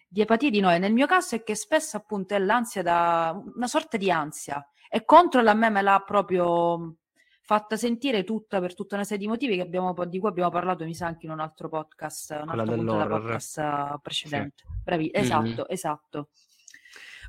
[0.08, 0.80] di epatie di noi.
[0.80, 5.04] Nel mio caso è che spesso appunto è l'ansia da una sorta di ansia e
[5.04, 6.96] contro a me me l'ha proprio
[7.42, 10.86] fatta sentire tutta per tutta una serie di motivi che abbiamo, di cui abbiamo parlato,
[10.86, 14.64] mi sa, anche in un altro podcast, un altro punto della podcast precedente.
[14.66, 14.82] Sì.
[14.82, 15.64] Bravi, esatto, mm-hmm.
[15.68, 16.30] esatto.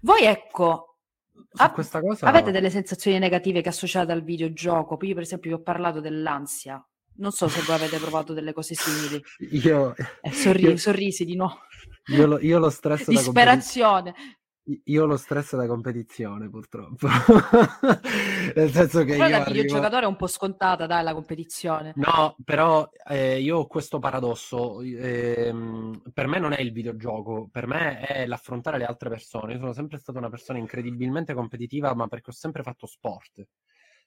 [0.03, 0.92] Voi ecco,
[1.55, 2.01] Ah, cosa...
[2.21, 4.99] Avete delle sensazioni negative che associate al videogioco?
[5.03, 6.85] Io, per esempio, vi ho parlato dell'ansia.
[7.15, 9.23] Non so se voi avete provato delle cose simili.
[9.65, 9.95] Io...
[10.23, 10.77] Eh, sorri- io...
[10.77, 11.59] Sorrisi di no.
[12.07, 14.15] Io lo, io lo stress Disperazione.
[14.65, 17.09] Io ho lo stress da competizione, purtroppo.
[18.55, 21.93] Nel senso che però io da videogiocatore è un po' scontata, dai, la competizione.
[21.97, 24.81] No, però eh, io ho questo paradosso.
[24.81, 25.53] Eh,
[26.13, 29.55] per me non è il videogioco, per me è l'affrontare le altre persone.
[29.55, 33.45] Io sono sempre stata una persona incredibilmente competitiva, ma perché ho sempre fatto sport.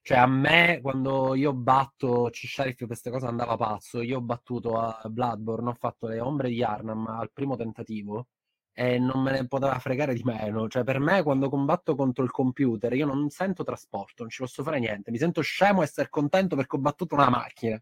[0.02, 4.02] Cioè, a me, quando io batto C-Sheriff queste cose andava pazzo.
[4.02, 8.28] Io ho battuto a Bloodborne, ho fatto le ombre di Arnam al primo tentativo
[8.78, 10.68] e non me ne poteva fregare di meno.
[10.68, 14.64] Cioè, per me, quando combatto contro il computer, io non sento trasporto, non ci posso
[14.64, 15.12] fare niente.
[15.12, 17.82] Mi sento scemo e essere contento perché ho battuto una macchina.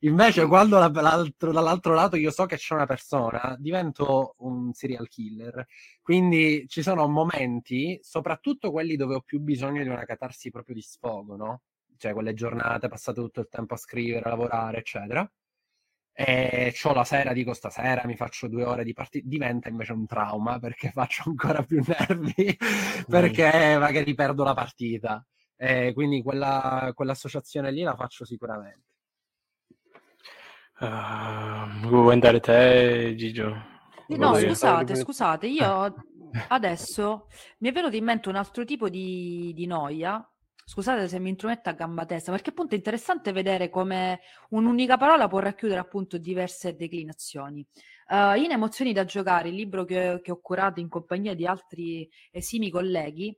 [0.00, 5.66] Invece, quando dall'altro lato io so che c'è una persona, divento un serial killer.
[6.00, 10.82] Quindi ci sono momenti, soprattutto quelli dove ho più bisogno di una catarsi proprio di
[10.82, 11.62] sfogo, no?
[11.98, 15.30] Cioè, quelle giornate passate tutto il tempo a scrivere, a lavorare, eccetera
[16.14, 20.06] e ho la sera, dico stasera mi faccio due ore di partita, diventa invece un
[20.06, 22.56] trauma perché faccio ancora più nervi
[23.08, 25.24] perché magari perdo la partita.
[25.56, 28.86] E quindi quella, quell'associazione lì la faccio sicuramente.
[30.80, 33.70] Uh, vuoi andare te, Gigio?
[34.08, 35.94] No, scusate, scusate, io
[36.48, 40.26] adesso mi è venuto in mente un altro tipo di, di noia
[40.64, 44.20] Scusate se mi intrometto a gamba testa, perché appunto è interessante vedere come
[44.50, 47.66] un'unica parola può racchiudere appunto diverse declinazioni.
[48.08, 52.08] Uh, in Emozioni da giocare, il libro che, che, ho curato in compagnia di altri
[52.30, 53.36] esimi colleghi,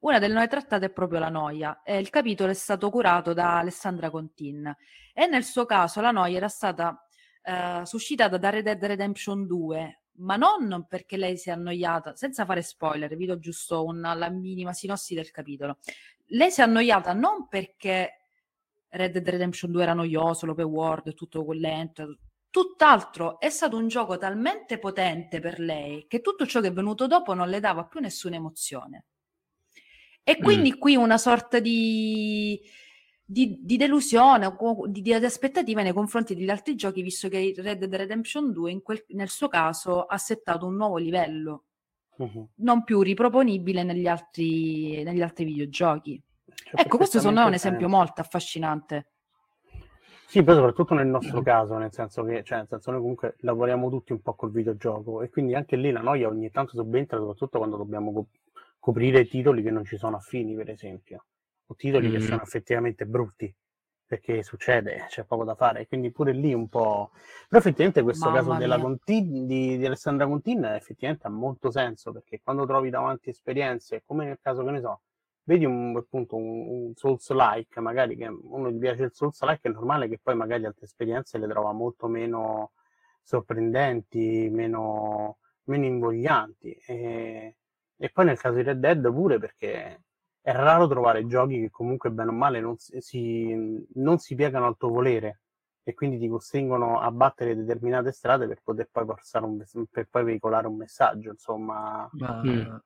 [0.00, 3.58] una delle noie trattate è proprio la noia e il capitolo è stato curato da
[3.58, 4.74] Alessandra Contin
[5.14, 7.06] e nel suo caso la noia era stata
[7.42, 12.44] uh, suscitata da Red Dead Redemption 2, ma non perché lei si è annoiata, senza
[12.44, 15.78] fare spoiler, vi do giusto una, la minima sinossi del capitolo.
[16.34, 18.20] Lei si è annoiata non perché
[18.88, 22.18] Red Dead Redemption 2 era noioso, l'open world, tutto lento,
[22.50, 27.06] tutt'altro, è stato un gioco talmente potente per lei che tutto ciò che è venuto
[27.06, 29.06] dopo non le dava più nessuna emozione.
[30.22, 30.78] E quindi mm.
[30.78, 32.60] qui una sorta di
[33.24, 37.78] di, di delusione o di, di, aspettative nei confronti degli altri giochi, visto che Red
[37.78, 41.64] Dead Redemption 2 quel, nel suo caso ha settato un nuovo livello.
[42.16, 42.48] Uh-huh.
[42.56, 46.20] non più riproponibile negli altri, negli altri videogiochi.
[46.46, 49.06] Cioè, ecco, questo secondo me è un esempio molto affascinante.
[50.26, 53.88] Sì, poi soprattutto nel nostro caso, nel senso che cioè, nel senso noi comunque lavoriamo
[53.88, 57.58] tutti un po' col videogioco e quindi anche lì la noia ogni tanto subentra, soprattutto
[57.58, 58.26] quando dobbiamo co-
[58.80, 61.24] coprire titoli che non ci sono affini, per esempio,
[61.66, 62.12] o titoli mm.
[62.12, 63.54] che sono effettivamente brutti,
[64.14, 67.10] perché succede, c'è poco da fare, quindi pure lì un po'...
[67.48, 72.12] Però effettivamente questo Mamma caso della Contin, di, di, Alessandra Contin effettivamente ha molto senso,
[72.12, 75.00] perché quando trovi davanti esperienze, come nel caso che ne so,
[75.44, 80.08] vedi un, appunto un, un Souls-like, magari che uno gli piace il Souls-like, è normale
[80.08, 82.72] che poi magari altre esperienze le trova molto meno
[83.20, 86.72] sorprendenti, meno, meno invoglianti.
[86.86, 87.56] E,
[87.96, 90.03] e, poi nel caso di Red Dead pure perché
[90.44, 94.76] è raro trovare giochi che comunque bene o male non si, non si piegano al
[94.76, 95.40] tuo volere
[95.82, 100.66] e quindi ti costringono a battere determinate strade per poter poi, un, per poi veicolare
[100.66, 102.06] un messaggio, insomma.
[102.12, 102.42] Ma...
[102.44, 102.76] Mm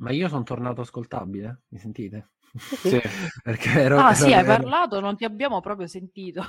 [0.00, 2.30] ma io sono tornato ascoltabile, mi sentite?
[2.56, 2.98] Sì.
[3.42, 4.46] Perché ero, ah ero, sì, hai ero...
[4.46, 6.42] parlato, non ti abbiamo proprio sentito.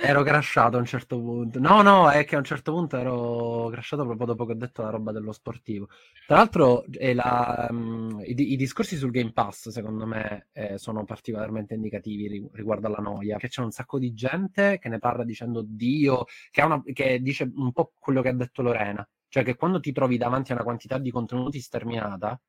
[0.00, 1.58] Ero crashato a un certo punto.
[1.58, 4.82] No, no, è che a un certo punto ero crashato proprio dopo che ho detto
[4.82, 5.88] la roba dello sportivo.
[6.24, 6.84] Tra l'altro,
[7.14, 12.86] la, um, i, i, discorsi sul Game Pass, secondo me, eh, sono particolarmente indicativi riguardo
[12.86, 13.38] alla noia.
[13.38, 17.50] Che c'è un sacco di gente che ne parla dicendo Dio, che, una, che dice
[17.52, 19.06] un po' quello che ha detto Lorena.
[19.26, 22.40] Cioè che quando ti trovi davanti a una quantità di contenuti sterminata,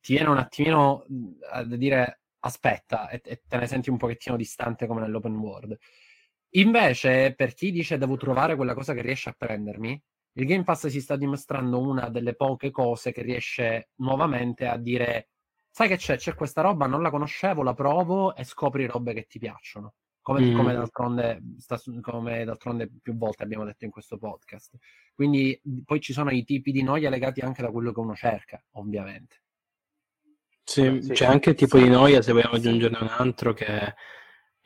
[0.00, 1.06] ti viene un attimino
[1.52, 5.76] a dire aspetta e, e, te ne senti un pochettino distante come nell'open world.
[6.52, 10.86] Invece, per chi dice devo trovare quella cosa che riesce a prendermi, il Game Pass
[10.86, 15.28] si sta dimostrando una delle poche cose che riesce nuovamente a dire
[15.78, 19.26] sai che c'è, c'è questa roba, non la conoscevo, la provo e scopri robe che
[19.28, 19.94] ti piacciono.
[20.20, 20.56] Come, mm.
[20.56, 24.76] come, d'altronde, sta, come d'altronde più volte abbiamo detto in questo podcast.
[25.14, 28.60] Quindi poi ci sono i tipi di noia legati anche da quello che uno cerca,
[28.72, 29.42] ovviamente.
[30.64, 33.94] Sì, sì, c'è anche il tipo di noia, se vogliamo aggiungerne un altro, che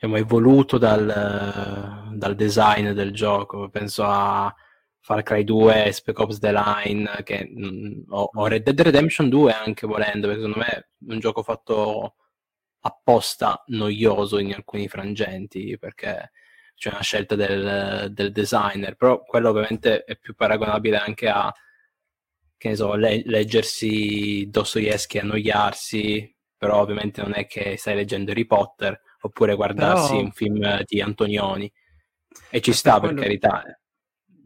[0.03, 3.69] diciamo, è voluto dal, dal, design del gioco.
[3.69, 4.53] Penso a
[4.99, 9.53] Far Cry 2, Spec Ops The Line, che, mh, o, o, Red Dead Redemption 2
[9.53, 12.15] anche volendo, perché secondo me è un gioco fatto
[12.81, 16.31] apposta noioso in alcuni frangenti, perché
[16.75, 21.53] c'è una scelta del, del designer, però quello ovviamente è più paragonabile anche a
[22.57, 28.45] che ne so, le- leggersi Dostoevsky, annoiarsi, però ovviamente non è che stai leggendo Harry
[28.45, 30.23] Potter, oppure guardarsi però...
[30.23, 31.71] un film di Antonioni.
[32.49, 33.63] E ci sta, per, per carità.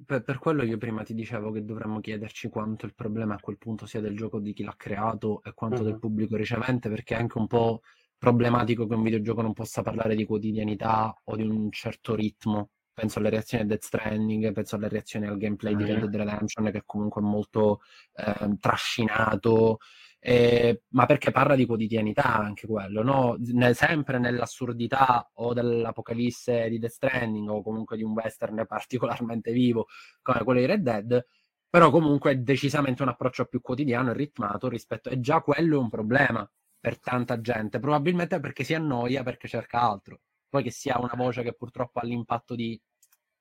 [0.05, 3.57] Per, per, quello io prima ti dicevo che dovremmo chiederci quanto il problema a quel
[3.57, 5.87] punto sia del gioco di chi l'ha creato e quanto uh-huh.
[5.87, 7.81] del pubblico ricevente, perché è anche un po'
[8.17, 13.19] problematico che un videogioco non possa parlare di quotidianità o di un certo ritmo penso
[13.19, 15.77] alle reazioni a Death Stranding, penso alle reazioni al gameplay mm.
[15.77, 17.81] di Red Dead Redemption che comunque è molto
[18.15, 19.77] eh, trascinato,
[20.19, 23.35] eh, ma perché parla di quotidianità anche quello, no?
[23.39, 29.87] ne, sempre nell'assurdità o dell'apocalisse di Death Stranding o comunque di un western particolarmente vivo
[30.21, 31.25] come quello di Red Dead,
[31.69, 35.79] però comunque è decisamente un approccio più quotidiano e ritmato rispetto, e già quello è
[35.79, 36.49] un problema
[36.79, 41.43] per tanta gente, probabilmente perché si annoia perché cerca altro poi che sia una voce
[41.43, 42.79] che purtroppo ha l'impatto di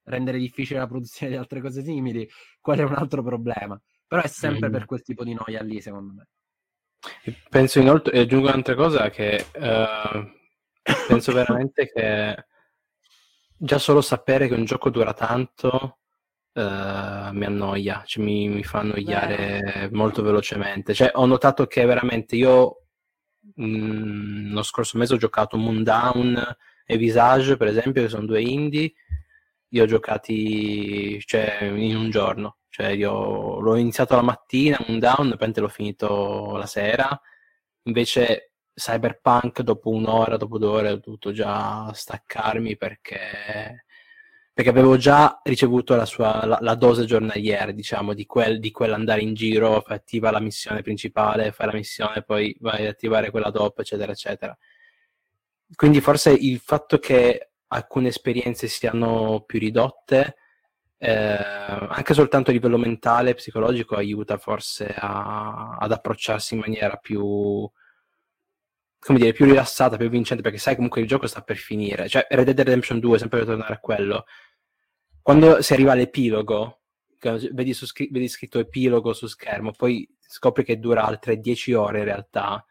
[0.04, 2.28] rendere difficile la produzione di altre cose simili,
[2.60, 3.80] quello è un altro problema.
[4.06, 4.72] Però è sempre mm.
[4.72, 6.28] per quel tipo di noia lì, secondo me.
[7.48, 10.34] Penso inoltre, e aggiungo un'altra cosa, che uh,
[11.06, 12.44] penso veramente che
[13.56, 15.98] già solo sapere che un gioco dura tanto
[16.52, 19.96] uh, mi annoia, cioè mi, mi fa annoiare Beh.
[19.96, 20.94] molto velocemente.
[20.94, 22.86] Cioè, ho notato che veramente io
[23.54, 28.42] mh, mm, lo scorso mese ho giocato Moondown e Visage, per esempio, che sono due
[28.42, 28.92] indie,
[29.70, 32.58] io ho giocati cioè, in un giorno.
[32.76, 37.18] Cioè, io l'ho iniziato la mattina, un down, poi l'ho finito la sera.
[37.84, 43.86] Invece Cyberpunk dopo un'ora, dopo due ore ho dovuto già staccarmi perché,
[44.52, 49.22] perché avevo già ricevuto la, sua, la, la dose giornaliera, diciamo, di, quel, di quell'andare
[49.22, 53.80] in giro, attiva la missione principale, fai la missione, poi vai ad attivare quella dopo,
[53.80, 54.54] eccetera, eccetera.
[55.74, 60.36] Quindi forse il fatto che alcune esperienze siano più ridotte,
[60.98, 67.68] eh, anche soltanto a livello mentale, psicologico, aiuta forse a, ad approcciarsi in maniera più,
[68.98, 72.08] come dire, più rilassata, più vincente, perché sai comunque il gioco sta per finire.
[72.08, 74.24] Cioè, Red Dead Redemption 2, sempre per tornare a quello,
[75.22, 76.80] quando si arriva all'epilogo,
[77.52, 82.04] vedi, su, vedi scritto epilogo su schermo, poi scopri che dura altre 10 ore in
[82.04, 82.64] realtà,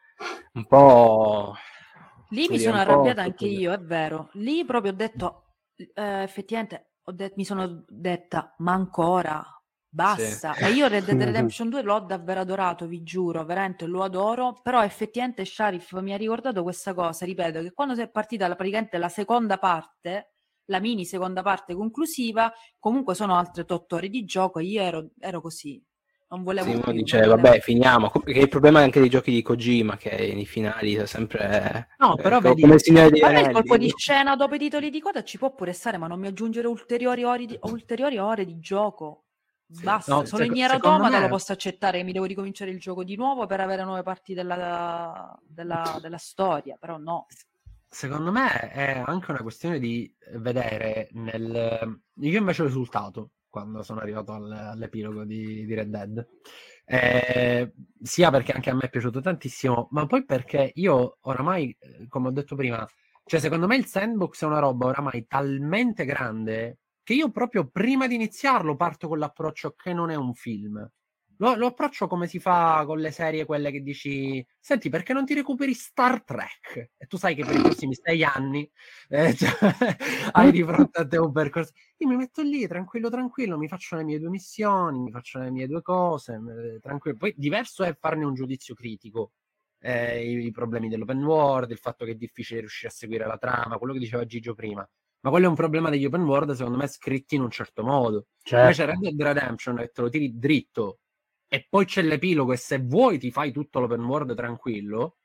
[0.53, 1.55] un po'
[2.29, 4.29] Lì mi sono arrabbiata anche io, è vero.
[4.33, 9.43] Lì proprio ho detto, eh, effettivamente, det- mi sono detta, ma ancora,
[9.95, 10.53] Basta.
[10.53, 10.63] Sì.
[10.65, 14.59] E io Red Dead Redemption 2 l'ho davvero adorato, vi giuro, veramente lo adoro.
[14.61, 18.55] Però effettivamente Sharif mi ha ricordato questa cosa, ripeto, che quando si è partita la,
[18.55, 20.33] praticamente la seconda parte,
[20.65, 25.11] la mini seconda parte conclusiva, comunque sono altre 8 ore di gioco e io ero,
[25.17, 25.81] ero così.
[26.27, 27.35] Non volevo sì, uno dice, volevo...
[27.41, 28.09] vabbè, finiamo.
[28.09, 31.89] Che il problema anche dei giochi di Kojima, che nei finali è sempre...
[31.99, 32.61] No, però eh, vedi...
[32.61, 35.53] Come il signore di il colpo di scena dopo i titoli di coda ci può
[35.53, 39.25] pure stare, ma non mi aggiungere ulteriori ore di, ulteriori ore di gioco.
[39.67, 41.21] Basta, no, solo in Nier Automata me...
[41.21, 44.33] lo posso accettare che mi devo ricominciare il gioco di nuovo per avere nuove parti
[44.33, 47.27] della, della, della storia, però no.
[47.87, 52.01] Secondo me è anche una questione di vedere nel...
[52.19, 56.27] Io invece ho risultato quando sono arrivato al, all'epilogo di, di Red Dead.
[56.83, 62.05] Eh, sia perché anche a me è piaciuto tantissimo, ma poi perché io oramai, eh,
[62.09, 62.85] come ho detto prima,
[63.23, 68.07] cioè secondo me il sandbox è una roba oramai talmente grande che io proprio prima
[68.07, 70.85] di iniziarlo parto con l'approccio che non è un film.
[71.37, 75.25] Lo, lo, approccio come si fa con le serie, quelle che dici, senti, perché non
[75.25, 76.91] ti recuperi Star Trek?
[76.97, 78.69] E tu sai che per i prossimi sei anni
[79.09, 79.49] eh, cioè,
[80.31, 81.73] hai di fronte a te un percorso.
[81.97, 85.51] Io mi metto lì, tranquillo, tranquillo, mi faccio le mie due missioni, mi faccio le
[85.51, 86.39] mie due cose,
[86.81, 87.17] tranquillo.
[87.17, 89.31] Poi diverso è farne un giudizio critico.
[89.79, 93.37] Eh, i, i problemi dell'open world, il fatto che è difficile riuscire a seguire la
[93.37, 94.87] trama, quello che diceva Gigio prima.
[95.25, 98.27] Ma quello è un problema degli open world, secondo me, scritti in un certo modo.
[98.43, 98.61] Certo.
[98.61, 100.99] Invece Red Dead Redemption, che te lo tiri dritto
[101.47, 105.17] e poi c'è l'epilogo e se vuoi ti fai tutto l'open world tranquillo,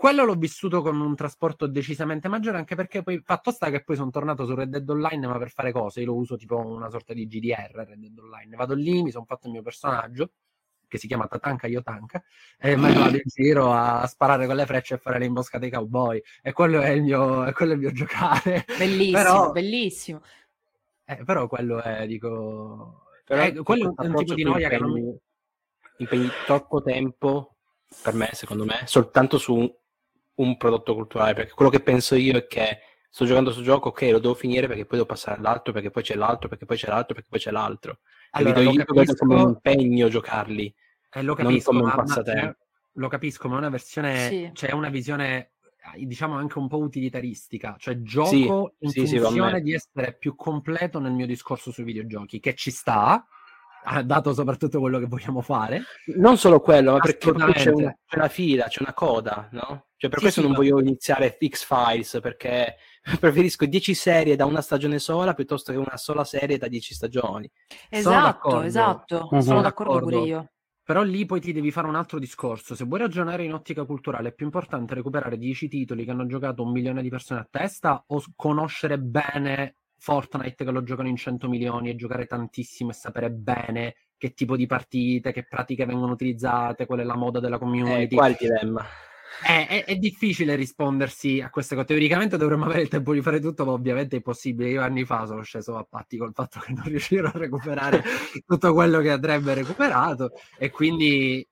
[0.00, 3.96] quello l'ho vissuto con un trasporto decisamente maggiore, anche perché poi fatto sta che poi
[3.96, 6.88] sono tornato su Red Dead Online, ma per fare cose, io lo uso tipo una
[6.88, 8.56] sorta di GDR Red Dead Online.
[8.56, 10.30] Vado lì, mi sono fatto il mio personaggio,
[10.88, 12.24] che si chiama Tatanka Yotanka,
[12.58, 15.70] e me vado in giro a sparare con le frecce e fare le imboscate ai
[15.70, 16.22] cowboy.
[16.40, 18.64] E quello è il mio, quello è il mio giocare.
[18.78, 20.22] Bellissimo, però, bellissimo.
[21.04, 23.04] Eh, però quello è, dico...
[23.26, 25.20] Però eh, quello è un tipo di noia che non mi
[26.00, 27.56] impegni troppo tempo,
[28.02, 29.72] per me, secondo me, soltanto su un,
[30.34, 34.02] un, prodotto culturale, perché quello che penso io è che sto giocando su gioco, ok,
[34.10, 36.88] lo devo finire perché poi devo passare all'altro, perché poi c'è l'altro, perché poi c'è
[36.88, 37.98] l'altro, perché poi c'è l'altro.
[38.32, 39.14] Allora, io capisco...
[39.14, 40.74] come un impegno giocarli,
[41.12, 42.46] eh, lo capisco, non come un passatempo.
[42.46, 42.56] Ma,
[42.94, 44.50] lo capisco, ma è una versione, sì.
[44.54, 45.52] cioè una visione
[45.96, 48.46] diciamo anche un po' utilitaristica, cioè gioco sì,
[48.84, 52.70] in sì, funzione sì, di essere più completo nel mio discorso sui videogiochi, che ci
[52.70, 53.26] sta,
[54.04, 55.82] dato soprattutto quello che vogliamo fare.
[56.16, 57.70] Non solo quello, ma perché c'è una, c'è
[58.16, 59.86] una, fila, c'è una coda, no?
[59.96, 62.76] Cioè per sì, questo sì, non voglio iniziare X-Files, perché
[63.20, 67.50] preferisco 10 serie da una stagione sola piuttosto che una sola serie da 10 stagioni.
[67.88, 69.40] Esatto, esatto, uh-huh.
[69.40, 70.50] sono d'accordo, d'accordo pure io.
[70.82, 72.74] Però lì poi ti devi fare un altro discorso.
[72.74, 76.64] Se vuoi ragionare in ottica culturale, è più importante recuperare 10 titoli che hanno giocato
[76.64, 81.46] un milione di persone a testa o conoscere bene Fortnite che lo giocano in 100
[81.46, 86.86] milioni e giocare tantissimo e sapere bene che tipo di partite, che pratiche vengono utilizzate,
[86.86, 88.14] qual è la moda della community.
[88.14, 88.86] Eh, qual è il dilemma?
[89.42, 91.86] È, è, è, difficile rispondersi a queste cose.
[91.86, 94.70] Teoricamente dovremmo avere il tempo di fare tutto, ma ovviamente è impossibile.
[94.70, 98.02] Io anni fa sono sceso a patti col fatto che non riuscirò a recuperare
[98.44, 100.32] tutto quello che andrebbe recuperato.
[100.58, 101.46] E quindi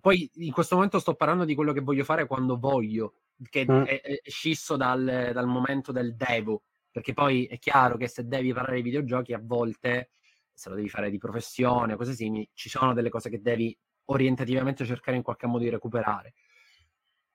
[0.00, 3.14] poi in questo momento sto parlando di quello che voglio fare quando voglio,
[3.48, 3.82] che mm.
[3.84, 6.62] è, è, scisso dal, dal momento del devo
[6.92, 10.10] perché poi è chiaro che se devi parlare di videogiochi a volte,
[10.52, 13.76] se lo devi fare di professione cose simili, ci sono delle cose che devi
[14.06, 16.34] orientativamente cercare in qualche modo di recuperare.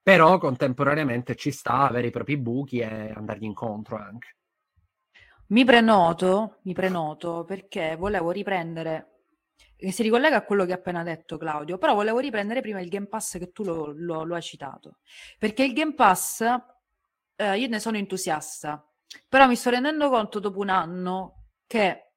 [0.01, 4.35] Però contemporaneamente ci sta avere i propri buchi e andargli incontro anche.
[5.47, 9.23] Mi prenoto, mi prenoto perché volevo riprendere
[9.75, 12.89] che si ricollega a quello che ha appena detto Claudio, però volevo riprendere prima il
[12.89, 14.97] Game Pass che tu lo, lo, lo hai citato,
[15.37, 16.41] perché il Game Pass,
[17.35, 18.83] eh, io ne sono entusiasta,
[19.27, 22.13] però mi sto rendendo conto dopo un anno che,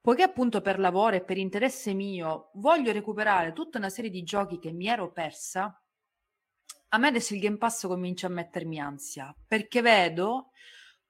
[0.00, 4.58] poiché appunto per lavoro e per interesse mio voglio recuperare tutta una serie di giochi
[4.58, 5.78] che mi ero persa,
[6.88, 10.50] a me adesso il Game Pass comincia a mettermi ansia, perché vedo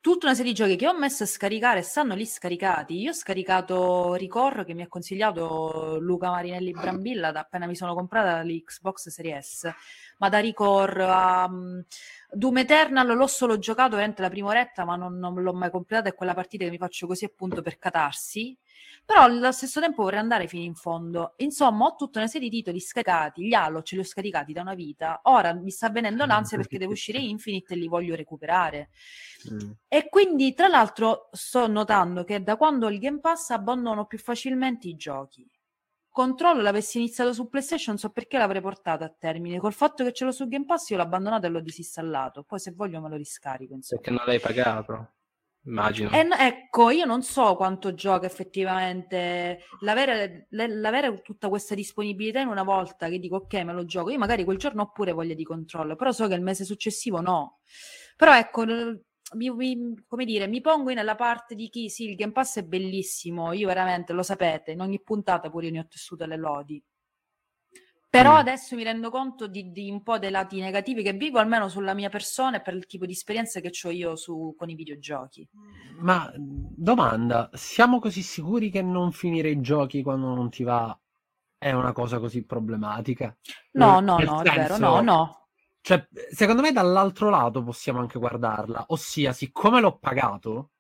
[0.05, 2.95] tutta una serie di giochi che ho messo a scaricare e stanno lì scaricati.
[3.01, 7.95] Io ho scaricato Ricorro che mi ha consigliato Luca Marinelli Brambilla da appena mi sono
[7.95, 9.73] comprata l'Xbox Series S,
[10.19, 11.83] ma da Ricorro a um,
[12.31, 16.11] Doom Eternal l'ho solo giocato veramente la prima oretta, ma non, non l'ho mai completato.
[16.11, 18.55] È quella partita che mi faccio così appunto per catarsi.
[19.05, 21.35] Però allo stesso tempo vorrei andare fino in fondo.
[21.39, 23.47] Insomma, ho tutta una serie di titoli scaricati.
[23.47, 25.21] Gli Halo ce li ho scaricati da una vita.
[25.25, 28.89] Ora mi sta venendo l'ansia perché devo uscire Infinite e li voglio recuperare.
[29.53, 29.71] Mm.
[29.89, 34.89] E quindi, tra l'altro, sto notando che da quando il Game Pass abbandono più facilmente
[34.89, 35.47] i giochi.
[36.09, 39.59] Controllo l'avessi iniziato su PlayStation, so perché l'avrei portato a termine.
[39.59, 42.45] Col fatto che ce l'ho su Game Pass, io l'ho abbandonato e l'ho disinstallato.
[42.45, 43.75] Poi, se voglio, me lo riscarico.
[43.75, 44.01] Insomma.
[44.01, 45.14] Perché non l'hai pagato?
[45.67, 46.11] Immagino.
[46.11, 52.63] E, ecco, io non so quanto gioca effettivamente l'avere, l'avere, tutta questa disponibilità in una
[52.63, 54.11] volta che dico ok, me lo gioco.
[54.11, 57.21] Io magari quel giorno ho pure voglia di controllo, però so che il mese successivo
[57.21, 57.61] no.
[58.17, 62.33] Però ecco, mi, mi, come dire, mi pongo nella parte di chi sì, il Game
[62.33, 63.53] Pass è bellissimo.
[63.53, 66.83] Io veramente lo sapete, in ogni puntata pure io ne ho tessuto le lodi.
[68.15, 68.37] Però mm.
[68.37, 71.95] adesso mi rendo conto di, di, un po' dei lati negativi che vivo, almeno sulla
[71.95, 75.49] mia persona e per il tipo di esperienza che ho io su, con i videogiochi.
[75.99, 80.97] Ma domanda, siamo così sicuri che non finire i giochi quando non ti va
[81.59, 83.37] è una cosa così problematica?
[83.73, 85.49] No, no, no, senso, è vero, no, no.
[85.81, 90.71] Cioè, secondo me dall'altro lato possiamo anche guardarla, ossia, siccome l'ho pagato,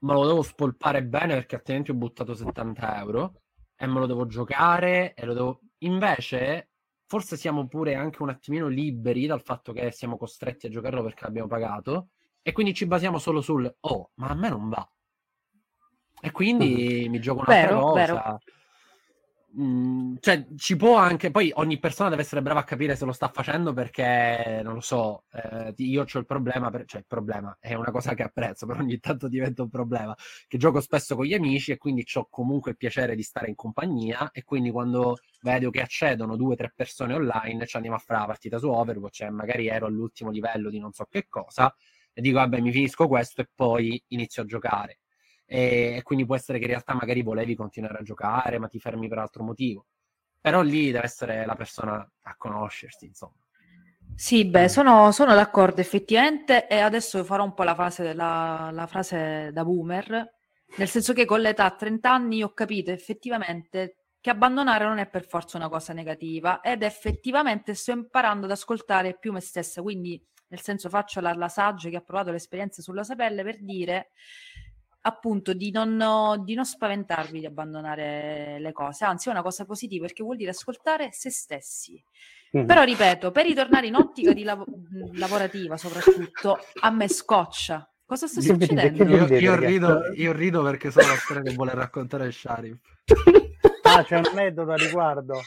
[0.00, 3.40] me lo devo spolpare bene perché altrimenti ho buttato 70 euro
[3.74, 6.70] e me lo devo giocare e lo devo Invece,
[7.06, 11.24] forse siamo pure anche un attimino liberi dal fatto che siamo costretti a giocarlo perché
[11.24, 12.08] l'abbiamo pagato
[12.42, 14.90] e quindi ci basiamo solo sul oh, ma a me non va.
[16.22, 17.10] E quindi mm.
[17.10, 17.94] mi gioco un'altra vero, cosa.
[17.94, 18.38] Vero.
[19.58, 21.30] Mm, cioè, ci può anche.
[21.32, 24.80] Poi ogni persona deve essere brava a capire se lo sta facendo perché non lo
[24.80, 25.24] so.
[25.32, 28.78] Eh, io ho il problema, per, cioè il problema è una cosa che apprezzo, però
[28.80, 30.14] ogni tanto diventa un problema.
[30.46, 33.56] Che gioco spesso con gli amici e quindi ho comunque il piacere di stare in
[33.56, 34.30] compagnia.
[34.30, 38.20] E quindi quando vedo che accedono due o tre persone online, ci andiamo a fare
[38.20, 41.74] la partita su Overwatch e magari ero all'ultimo livello di non so che cosa.
[42.12, 44.99] E dico, vabbè, mi finisco questo e poi inizio a giocare
[45.52, 49.08] e quindi può essere che in realtà magari volevi continuare a giocare, ma ti fermi
[49.08, 49.86] per altro motivo.
[50.40, 53.34] Però lì deve essere la persona a conoscersi, insomma.
[54.14, 58.86] Sì, beh, sono, sono d'accordo effettivamente e adesso farò un po' la, fase, la, la
[58.86, 60.34] frase da boomer,
[60.76, 65.08] nel senso che con l'età a 30 anni ho capito effettivamente che abbandonare non è
[65.08, 70.24] per forza una cosa negativa ed effettivamente sto imparando ad ascoltare più me stessa, quindi
[70.46, 74.10] nel senso faccio la, la saggia che ha provato l'esperienza sulla sapelle per dire
[75.02, 80.06] appunto di non, di non, spaventarvi di abbandonare le cose, anzi è una cosa positiva
[80.06, 82.02] perché vuol dire ascoltare se stessi.
[82.56, 82.66] Mm-hmm.
[82.66, 84.66] Però ripeto, per ritornare in ottica di lav-
[85.12, 87.88] lavorativa soprattutto, a me scoccia.
[88.04, 89.04] Cosa sta succedendo?
[89.04, 92.78] Io, io, rido, io rido perché sono la storia che vuole raccontare Sharif.
[93.82, 95.40] Ah, c'è un aneddoto a riguardo.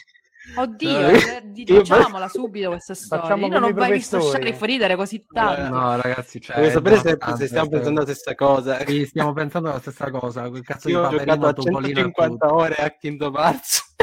[0.56, 3.36] Oddio, eh, diciamola subito questa storia.
[3.36, 5.62] Io non ho mai visto Sheriff ridere così tanto.
[5.62, 8.78] Eh, no, ragazzi, cioè, Devo sapere se, se, stiamo pensando la stessa cosa.
[8.94, 10.50] Sì, stiamo pensando la stessa cosa.
[10.50, 13.96] Quel cazzo Io di ho giocato a 150 ore a Kingdom Hearts.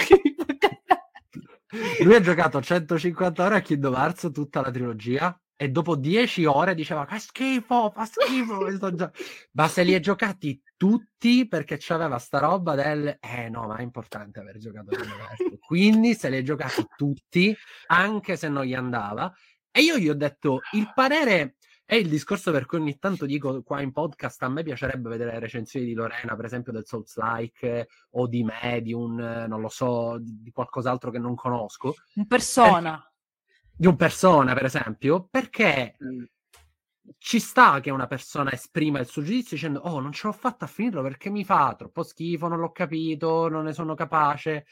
[2.03, 6.75] Lui ha giocato 150 ore a Kingdom Hearts tutta la trilogia e dopo 10 ore
[6.75, 8.65] diceva fa schifo, fa schifo.
[9.53, 13.83] Ma se li hai giocati tutti perché c'aveva sta roba del eh no, ma è
[13.83, 15.59] importante aver giocato l'universo.
[15.61, 17.55] Quindi se li hai giocati tutti,
[17.89, 19.31] anche se non gli andava.
[19.71, 23.63] E io gli ho detto il parere è il discorso per cui ogni tanto dico
[23.63, 27.19] qua in podcast a me piacerebbe vedere le recensioni di Lorena, per esempio del Souls
[27.19, 31.97] Like o di Medium, non lo so, di qualcos'altro che non conosco.
[32.15, 32.93] Un persona.
[32.93, 33.10] Perché,
[33.81, 36.25] di un persona, per esempio, perché mm
[37.19, 40.65] ci sta che una persona esprima il suo giudizio dicendo oh non ce l'ho fatta
[40.67, 44.67] a finirlo perché mi fa troppo schifo, non l'ho capito, non ne sono capace.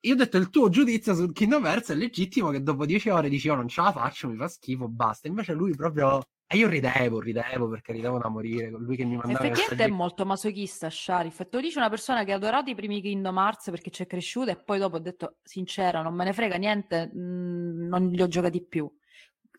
[0.00, 3.28] Io ho detto il tuo giudizio su Kingdom Hearts è legittimo che dopo dieci ore
[3.28, 5.28] dici oh non ce la faccio, mi fa schifo, basta.
[5.28, 6.22] Invece lui proprio...
[6.50, 9.44] E io ridevo, ridevo perché ridevo da morire, con lui che mi mandava...
[9.44, 11.36] Effettivamente è molto masochista, Sharif.
[11.36, 14.06] Te lo dice una persona che ha adorato i primi Kingdom Hearts perché ci è
[14.06, 18.08] cresciuta e poi dopo ho detto sincera, non me ne frega niente, mh, mm, non
[18.08, 18.90] li ho giocati più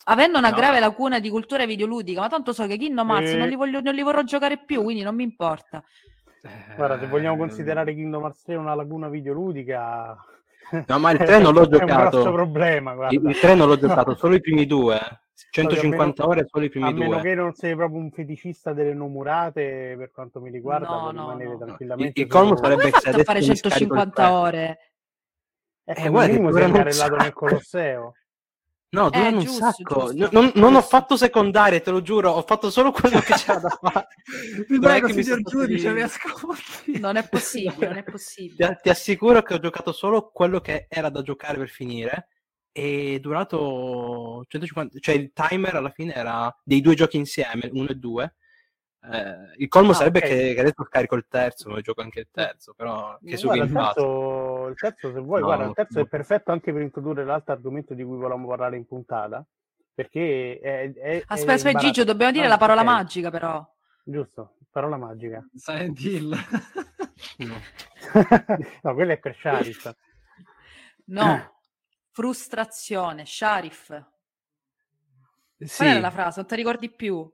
[0.06, 0.56] avendo una no.
[0.56, 3.38] grave lacuna di cultura videoludica, ma tanto so che Kingdom Hearts e...
[3.38, 5.84] non, li voglio, non li vorrò giocare più, quindi non mi importa.
[6.76, 10.18] Guarda, se vogliamo considerare Kingdom Hearts 3 una laguna videoludica...
[10.88, 12.24] No, ma il 3 non l'ho giocato.
[12.24, 13.30] È un problema, guarda.
[13.30, 15.00] Il 3 non l'ho giocato, solo i primi due.
[15.50, 17.06] 150 meno, ore solo i primi a due.
[17.06, 21.12] A meno che non sei proprio un feticista delle nomurate, per quanto mi riguarda, no,
[21.12, 21.58] no, no.
[21.58, 22.20] tranquillamente.
[22.20, 24.80] Il, il colmo sarebbe se fare 150 ore.
[25.84, 28.14] Ecco, eh, guarda, minimo sei incarellato nel Colosseo.
[28.92, 30.14] No, durano eh, un sacco.
[30.14, 30.30] Giusto.
[30.32, 33.70] Non, non ho fatto secondarie, te lo giuro, ho fatto solo quello che c'era da
[33.70, 34.08] fare.
[34.68, 37.00] mi prego, che signor giudice, mi ascolti.
[37.00, 38.68] Non è possibile, non è possibile.
[38.68, 42.30] Ti, ti, assicuro che ho giocato solo quello che era da giocare per finire
[42.72, 47.96] è durato 150, cioè il timer alla fine era dei due giochi insieme, uno e
[47.96, 48.36] due,
[49.02, 50.30] eh, il colmo ah, sarebbe okay.
[50.30, 53.64] che, che, adesso scarico il terzo, ma gioco anche il terzo, però che su guarda,
[53.64, 56.06] il, terzo, il terzo, se vuoi, no, guarda, il terzo no.
[56.06, 59.46] è perfetto anche per introdurre l'altro argomento di cui volevamo parlare in puntata,
[59.94, 62.94] perché è, è Aspetta, aspetta Gigio, dobbiamo dire no, la parola okay.
[62.94, 63.66] magica però.
[64.04, 65.48] Giusto, parola magica.
[65.56, 66.36] Silent Hill.
[67.38, 67.56] no.
[68.84, 69.96] no, quello è per Sharif.
[71.06, 71.52] No,
[72.20, 74.06] frustrazione, Sharif.
[75.58, 75.76] Sì.
[75.78, 76.40] Qual era la frase?
[76.40, 77.32] Non ti ricordi più?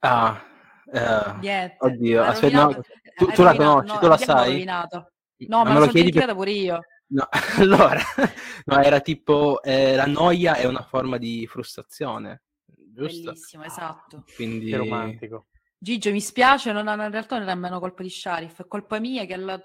[0.00, 0.44] Ah,
[0.92, 1.38] Uh,
[1.78, 2.82] oddio, aspetta, no,
[3.14, 4.64] tu, tu la conosci, no, tu la sai?
[4.64, 6.34] No, ma me lo chiedi per...
[6.34, 6.80] pure io.
[7.10, 7.28] No,
[7.58, 8.00] allora,
[8.64, 13.30] no, era tipo eh, la noia è una forma di frustrazione, giusto?
[13.30, 14.24] Bellissimo, esatto.
[14.34, 14.70] Quindi...
[14.70, 15.46] Che romantico.
[15.78, 19.24] Gigio, mi spiace, non, in realtà non è nemmeno colpa di Sharif, è colpa mia
[19.26, 19.62] che la,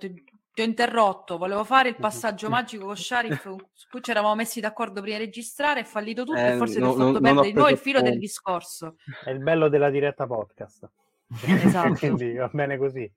[0.55, 3.43] ti, ho interrotto, volevo fare il passaggio magico con Sharif,
[3.91, 6.93] cui ci eravamo messi d'accordo prima di registrare, è fallito tutto eh, e forse no,
[6.93, 8.95] ti ho fatto no, perdere di noi il filo del discorso.
[9.23, 10.89] È il bello della diretta podcast.
[11.45, 11.95] Esatto.
[11.95, 13.11] Quindi va bene così.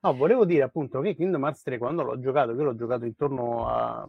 [0.00, 3.66] No, volevo dire appunto che Kingdom Hearts 3 quando l'ho giocato, io l'ho giocato intorno
[3.68, 4.08] a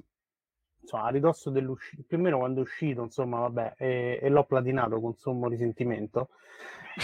[0.85, 4.43] insomma, a ridosso dell'uscita, più o meno quando è uscito, insomma, vabbè, e, e l'ho
[4.45, 6.29] platinato con sommo risentimento.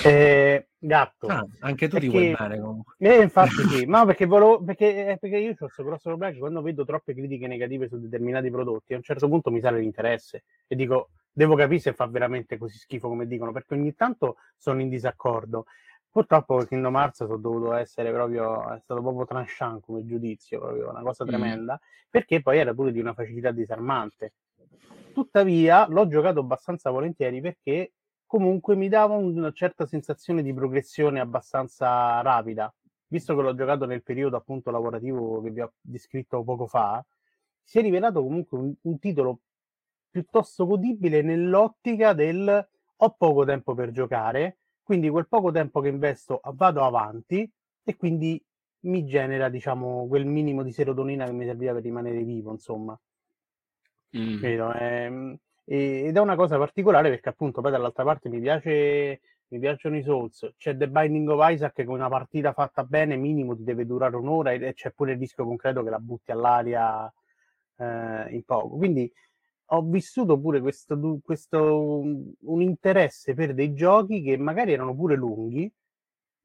[0.03, 1.27] Eh, gatto.
[1.27, 2.07] Ah, anche tu perché...
[2.07, 2.95] ti vuoi bene comunque.
[2.97, 6.39] Eh, infatti sì, no, perché, volevo, perché, eh, perché io ho questo grosso problema che
[6.39, 10.43] quando vedo troppe critiche negative su determinati prodotti, a un certo punto mi sale l'interesse
[10.67, 14.81] e dico, devo capire se fa veramente così schifo come dicono, perché ogni tanto sono
[14.81, 15.65] in disaccordo.
[16.09, 21.01] Purtroppo Kingdom Hearts sono dovuto essere proprio, è stato proprio tranchant come giudizio, proprio una
[21.01, 21.27] cosa mm.
[21.27, 22.07] tremenda, mm.
[22.09, 24.33] perché poi era pure di una facilità disarmante.
[25.13, 27.91] Tuttavia l'ho giocato abbastanza volentieri perché
[28.31, 32.73] comunque mi dava una certa sensazione di progressione abbastanza rapida.
[33.07, 37.05] Visto che l'ho giocato nel periodo appunto lavorativo che vi ho descritto poco fa,
[37.61, 39.41] si è rivelato comunque un, un titolo
[40.09, 46.39] piuttosto godibile nell'ottica del ho poco tempo per giocare, quindi quel poco tempo che investo
[46.53, 47.51] vado avanti
[47.83, 48.41] e quindi
[48.83, 52.97] mi genera, diciamo, quel minimo di serotonina che mi serviva per rimanere vivo, insomma.
[54.17, 54.43] Mm.
[54.43, 59.97] Ehm, ed è una cosa particolare perché appunto poi dall'altra parte mi piace mi piacciono
[59.97, 63.63] i Souls, c'è The Binding of Isaac che con una partita fatta bene minimo ti
[63.63, 67.11] deve durare un'ora e c'è pure il rischio concreto che la butti all'aria
[67.77, 68.77] eh, in poco.
[68.77, 69.11] Quindi
[69.73, 75.71] ho vissuto pure questo, questo, un interesse per dei giochi che magari erano pure lunghi,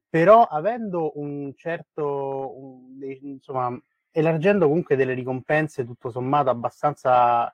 [0.08, 3.76] però avendo un certo, un, insomma,
[4.10, 7.52] elargendo comunque delle ricompense tutto sommato abbastanza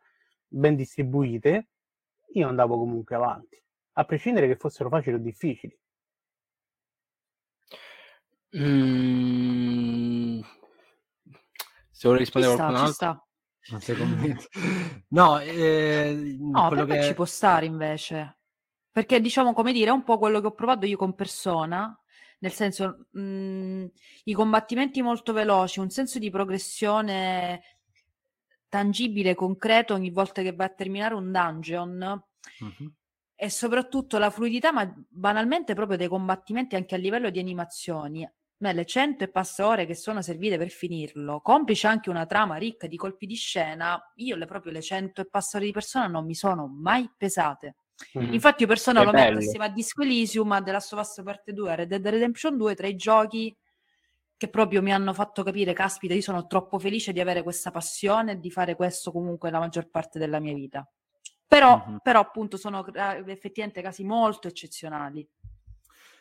[0.52, 1.68] ben distribuite,
[2.34, 3.60] io andavo comunque avanti,
[3.92, 5.76] a prescindere che fossero facili o difficili.
[8.56, 10.40] Mm.
[11.90, 13.26] Se vuole rispondere ci a qualcun sta, altro.
[13.70, 14.36] Non sei?
[15.08, 17.02] No, eh, no per che...
[17.04, 18.38] ci può stare invece.
[18.90, 21.98] Perché diciamo, come dire, è un po' quello che ho provato io con persona,
[22.40, 23.90] nel senso, mh, mhmm,
[24.24, 27.71] i combattimenti molto veloci, un senso di progressione
[28.72, 32.24] tangibile, concreto ogni volta che va a terminare un dungeon.
[32.64, 32.90] Mm-hmm.
[33.34, 38.26] E soprattutto la fluidità, ma banalmente proprio dei combattimenti anche a livello di animazioni
[38.72, 42.86] le cento e passa ore che sono servite per finirlo, complice anche una trama ricca
[42.86, 46.24] di colpi di scena, io le proprio le cento e passa ore di persona non
[46.24, 47.74] mi sono mai pesate.
[48.16, 48.32] Mm.
[48.32, 49.34] Infatti io persona È lo bello.
[49.34, 52.06] metto assieme a Disco Elysium, a The Last of Us Parte 2, a Red Dead
[52.06, 53.56] Redemption 2, tra i giochi
[54.42, 58.32] che proprio mi hanno fatto capire, caspita, io sono troppo felice di avere questa passione
[58.32, 60.84] e di fare questo comunque la maggior parte della mia vita.
[61.46, 61.96] Però, mm-hmm.
[62.02, 62.84] però appunto sono
[63.26, 65.24] effettivamente casi molto eccezionali.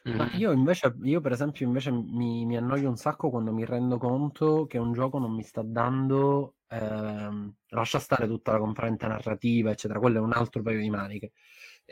[0.04, 3.98] Ma io invece, io per esempio, invece mi, mi annoio un sacco quando mi rendo
[3.98, 9.72] conto che un gioco non mi sta dando, ehm, lascia stare tutta la componente narrativa,
[9.72, 11.32] eccetera, quello è un altro paio di maniche.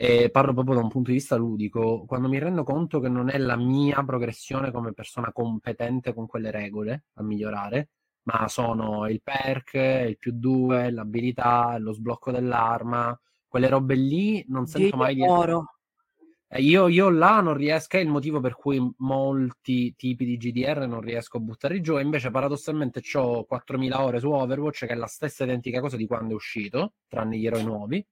[0.02, 3.28] E parlo proprio da un punto di vista ludico, quando mi rendo conto che non
[3.28, 7.90] è la mia progressione come persona competente con quelle regole a migliorare,
[8.22, 13.14] ma sono il perk, il più due, l'abilità, lo sblocco dell'arma,
[13.46, 15.20] quelle robe lì non sento mai di...
[15.20, 15.74] Oro
[16.48, 20.86] eh, io, io, là non riesco, è il motivo per cui molti tipi di GDR
[20.88, 24.96] non riesco a buttare giù, e invece paradossalmente ho 4.000 ore su Overwatch, che è
[24.96, 28.02] la stessa identica cosa di quando è uscito, tranne gli eroi nuovi,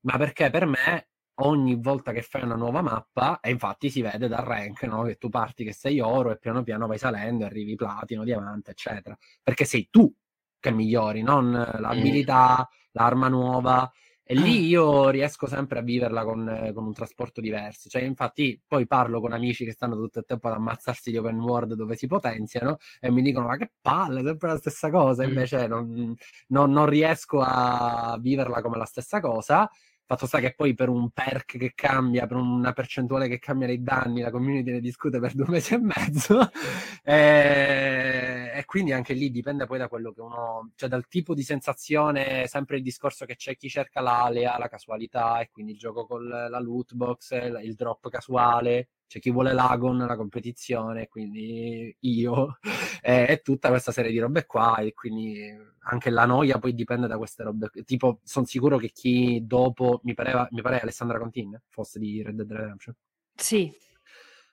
[0.00, 1.09] ma perché per me
[1.42, 5.02] ogni volta che fai una nuova mappa, e infatti si vede dal rank, no?
[5.02, 9.16] che tu parti che sei oro e piano piano vai salendo, arrivi platino, diamante, eccetera,
[9.42, 10.12] perché sei tu
[10.58, 13.90] che migliori, non l'abilità, l'arma nuova,
[14.30, 17.88] e lì io riesco sempre a viverla con, con, un trasporto diverso.
[17.88, 21.40] Cioè, infatti, poi parlo con amici che stanno tutto il tempo ad ammazzarsi di open
[21.40, 25.24] world dove si potenziano e mi dicono: Ma che palle, è sempre la stessa cosa.
[25.24, 26.14] Invece, non,
[26.46, 29.68] non, non riesco a viverla come la stessa cosa.
[30.10, 33.80] Fatto sta che poi per un perk che cambia, per una percentuale che cambia nei
[33.80, 36.50] danni, la community ne discute per due mesi e mezzo.
[37.04, 41.44] e, e, quindi anche lì dipende poi da quello che uno, cioè dal tipo di
[41.44, 46.04] sensazione, sempre il discorso che c'è chi cerca l'alea, la casualità, e quindi il gioco
[46.06, 47.30] con la loot box,
[47.62, 52.58] il drop casuale, c'è chi vuole l'Agon, la competizione, quindi io,
[53.02, 57.08] e, e, tutta questa serie di robe qua, e quindi anche la noia poi dipende
[57.08, 57.70] da queste robe.
[57.84, 62.36] Tipo, sono sicuro che chi dopo, mi pareva, mi pare Alessandra Contin, fosse di Red
[62.36, 62.94] Dead Redemption.
[63.34, 63.72] Sì.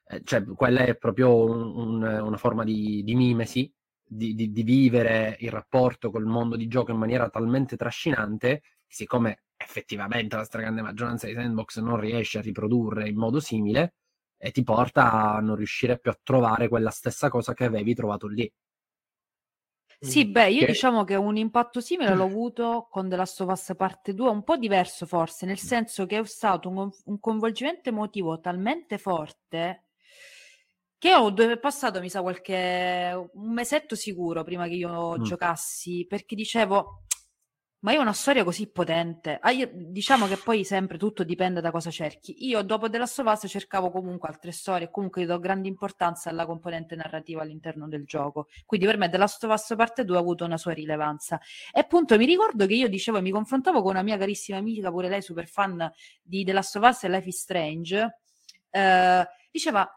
[0.07, 3.71] eh, cioè quella è proprio un, un, una forma di, di mimesi,
[4.03, 9.43] di, di, di, vivere il rapporto col mondo di gioco in maniera talmente trascinante, siccome
[9.55, 13.93] effettivamente la stragrande maggioranza dei sandbox non riesce a riprodurre in modo simile,
[14.37, 18.27] e ti porta a non riuscire più a trovare quella stessa cosa che avevi trovato
[18.27, 18.51] lì.
[19.99, 20.67] Sì, beh, io che...
[20.67, 24.43] diciamo che un impatto simile l'ho avuto con The Last of Us Parte 2, un
[24.43, 29.85] po' diverso forse, nel senso che è stato un, un coinvolgimento emotivo talmente forte
[30.99, 35.23] che ho passato, mi sa, qualche un mesetto sicuro prima che io mm.
[35.23, 37.03] giocassi, perché dicevo,
[37.87, 39.37] ma ho una storia così potente.
[39.39, 42.45] Ah, io, diciamo che poi sempre tutto dipende da cosa cerchi.
[42.45, 47.43] Io dopo della Sovas cercavo comunque altre storie, comunque do grande importanza alla componente narrativa
[47.43, 48.47] all'interno del gioco.
[48.65, 51.39] Quindi per me The Last of Us parte 2 ha avuto una sua rilevanza.
[51.73, 55.07] E appunto mi ricordo che io dicevo, mi confrontavo con una mia carissima amica, pure
[55.07, 55.89] lei super fan
[56.21, 58.17] di The Last of Us e Life is Strange.
[58.69, 59.89] Eh, diceva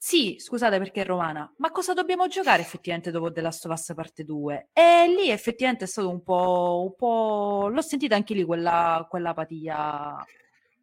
[0.00, 3.92] sì, scusate perché è romana, ma cosa dobbiamo giocare effettivamente dopo The Last of Us
[3.96, 4.68] parte 2?
[4.72, 7.68] E lì effettivamente è stato un po', un po'...
[7.68, 10.24] l'ho sentita anche lì quella, quella apatia,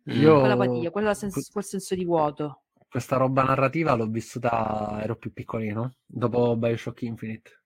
[0.03, 0.39] Io...
[0.39, 2.63] quella apatia, quella sens- quel senso di vuoto.
[2.89, 7.63] Questa roba narrativa l'ho vissuta, ero più piccolino, dopo Bioshock Infinite.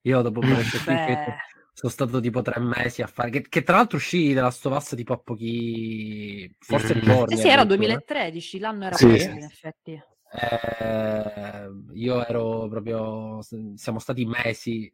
[0.00, 1.36] Io dopo Bioshock Infinite
[1.74, 5.12] sono stato tipo tre mesi a fare, che, che tra l'altro uscì della Stovassa tipo
[5.12, 7.00] a pochi, forse mm.
[7.00, 7.34] giorni.
[7.34, 9.06] Eh sì, era 2013, l'anno era sì.
[9.08, 10.02] Pochi, in effetti.
[10.38, 13.40] Eh, io ero proprio,
[13.74, 14.92] siamo stati mesi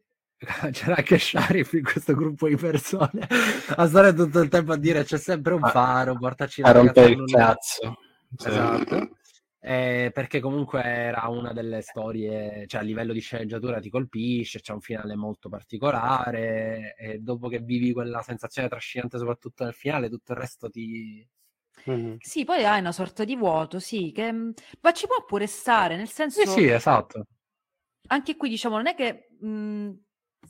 [0.73, 3.29] c'era anche Sharif in questo gruppo di persone
[3.77, 7.13] a stare tutto il tempo a dire c'è sempre un faro, portaci la a rompere
[7.13, 7.97] il cazzo.
[8.39, 9.17] Esatto.
[9.65, 14.73] Eh, perché comunque era una delle storie, cioè a livello di sceneggiatura ti colpisce, c'è
[14.73, 20.33] un finale molto particolare e dopo che vivi quella sensazione trascinante soprattutto nel finale, tutto
[20.33, 21.25] il resto ti,
[21.87, 22.23] Mh-mh.
[22.25, 25.97] Sì, poi hai una sorta di vuoto, sì, che mhmm, ma ci può pure stare,
[25.97, 27.27] nel senso Sì, sì, esatto.
[28.09, 30.01] anche qui diciamo non è che, mhmm,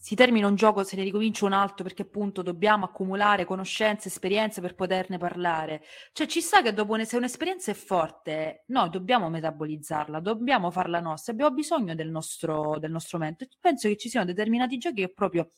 [0.00, 4.60] si termina un gioco, se ne ricomincia un altro perché appunto dobbiamo accumulare conoscenze, esperienze
[4.62, 5.82] per poterne parlare.
[6.12, 10.98] Cioè ci sta che dopo un se un'esperienza è forte, noi dobbiamo metabolizzarla, dobbiamo farla
[11.00, 13.46] nostra, abbiamo bisogno del nostro del nostro momento.
[13.60, 15.48] penso che ci siano determinati giochi che proprio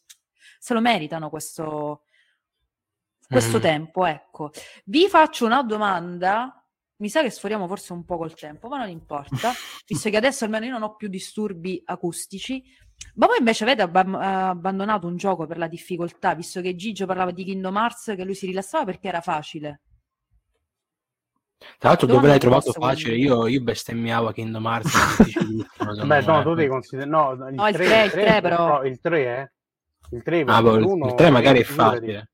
[0.59, 2.03] se lo meritano questo
[3.29, 3.61] questo mm.
[3.61, 4.51] tempo, ecco.
[4.85, 6.59] Vi faccio una domanda.
[6.97, 9.53] Mi sa che sforiamo forse un po' col tempo, ma non importa,
[9.87, 12.63] visto che adesso almeno io non ho più disturbi acustici.
[13.17, 17.33] Ma voi invece avete ab- abbandonato un gioco per la difficoltà, visto che Gigio parlava
[17.33, 19.81] di Kingdom Hearts, che lui si rilassava perché era facile.
[21.79, 23.17] Tra l'altro, dove l'hai trovato facile?
[23.17, 24.93] Io, io bestemmiavo Kingdom Hearts.
[26.07, 27.11] Beh, no, tu devi considerare.
[27.11, 28.67] No, il, no, 3, il 3, il 3, 3 però.
[28.67, 29.51] No, il 3 è.
[30.11, 32.31] Il 3, ah, boh, il 3 magari è facile.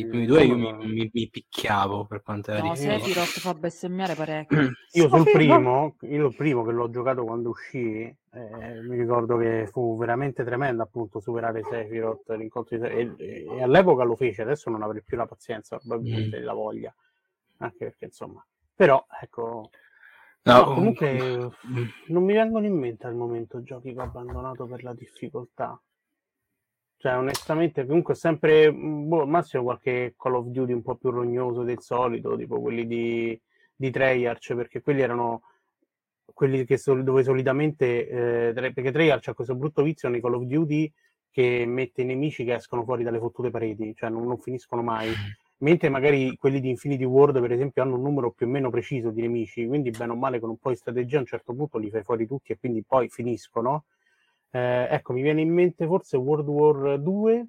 [0.00, 2.98] I primi due io mi, mi, mi picchiavo per quanto era no, difficile.
[2.98, 4.58] Sephiroth fa bestemmiare parecchio.
[4.92, 9.66] io sul primo, io il primo che l'ho giocato quando uscì, eh, mi ricordo che
[9.70, 14.82] fu veramente tremendo appunto superare Sephiroth, l'incontro di e, e, all'epoca lo fece, adesso non
[14.82, 16.44] avrei più la pazienza, probabilmente mm.
[16.44, 16.94] la voglia,
[17.58, 18.44] anche perché insomma,
[18.74, 19.70] però ecco...
[20.42, 21.84] No, no comunque mm.
[22.08, 25.80] non mi vengono in mente al momento giochi che ho abbandonato per la difficoltà.
[26.98, 31.80] Cioè, onestamente, comunque sempre, boh, massimo qualche Call of Duty un po' più rognoso del
[31.80, 33.38] solito, tipo quelli di,
[33.74, 35.42] di Treyarch, perché quelli erano
[36.32, 40.42] quelli che so, dove solitamente, eh, perché Treyarch ha questo brutto vizio nei Call of
[40.44, 40.92] Duty
[41.30, 45.12] che mette i nemici che escono fuori dalle fottute pareti, cioè non, non finiscono mai.
[45.58, 49.10] Mentre magari quelli di Infinity World, per esempio, hanno un numero più o meno preciso
[49.10, 51.76] di nemici, quindi bene o male con un po' di strategia a un certo punto
[51.78, 53.84] li fai fuori tutti e quindi poi finiscono
[54.50, 57.46] eh, ecco, mi viene in mente forse World War 2,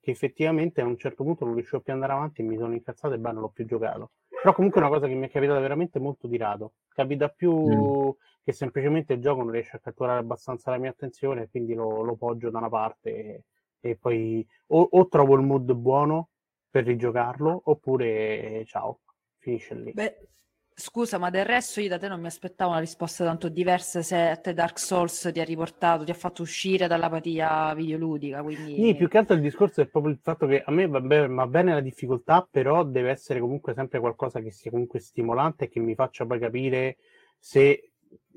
[0.00, 2.72] che effettivamente a un certo punto non riuscivo più ad andare avanti e mi sono
[2.72, 4.12] incazzato e beh, non l'ho più giocato.
[4.28, 6.72] Però comunque è una cosa che mi è capitata veramente molto di rado.
[6.88, 8.10] Capita più mm.
[8.42, 12.00] che semplicemente il gioco non riesce a catturare abbastanza la mia attenzione e quindi lo,
[12.00, 13.44] lo poggio da una parte e,
[13.80, 16.30] e poi o, o, trovo il mood buono
[16.70, 19.00] per rigiocarlo oppure ciao,
[19.36, 19.92] finisce lì.
[19.92, 20.28] Beh,
[20.80, 24.16] Scusa, ma del resto io da te non mi aspettavo una risposta tanto diversa se
[24.16, 28.42] a te Dark Souls ti ha riportato, ti ha fatto uscire dall'apatia videoludica.
[28.42, 28.76] Quindi...
[28.76, 31.28] Sì, più che altro il discorso è proprio il fatto che a me va, be-
[31.28, 35.68] va, bene la difficoltà, però deve essere comunque sempre qualcosa che sia comunque stimolante e
[35.68, 36.96] che mi faccia poi capire
[37.38, 37.89] se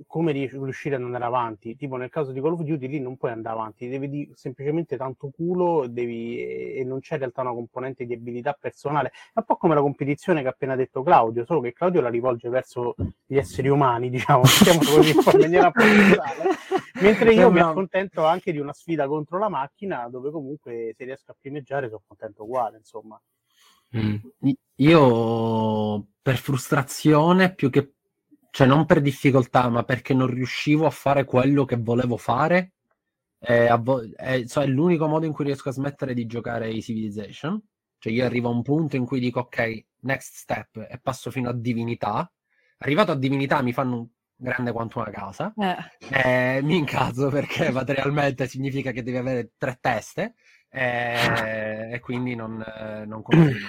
[0.07, 1.75] come riuscire ad andare avanti.
[1.75, 4.97] Tipo nel caso di Call of Duty lì non puoi andare avanti, devi di semplicemente
[4.97, 9.09] tanto culo devi, e non c'è in realtà una componente di abilità personale.
[9.09, 12.09] È un po' come la competizione che ha appena detto Claudio, solo che Claudio la
[12.09, 12.95] rivolge verso
[13.25, 15.71] gli esseri umani, diciamo, diciamo così, in maniera.
[17.01, 21.31] Mentre io mi accontento anche di una sfida contro la macchina dove comunque se riesco
[21.31, 23.19] a primeggiare sono contento uguale, insomma.
[23.95, 24.15] Mm.
[24.77, 27.93] Io per frustrazione più che
[28.53, 32.73] cioè non per difficoltà, ma perché non riuscivo a fare quello che volevo fare.
[33.39, 36.79] È, vo- è, cioè, è l'unico modo in cui riesco a smettere di giocare i
[36.79, 37.59] Civilization.
[37.97, 41.49] Cioè io arrivo a un punto in cui dico ok, next step e passo fino
[41.49, 42.31] a divinità.
[42.77, 45.51] Arrivato a divinità mi fanno un grande quanto una casa.
[45.57, 46.61] Eh.
[46.61, 50.35] mi incazzo perché materialmente significa che devi avere tre teste
[50.69, 52.63] e, e quindi non,
[53.07, 53.67] non continuo.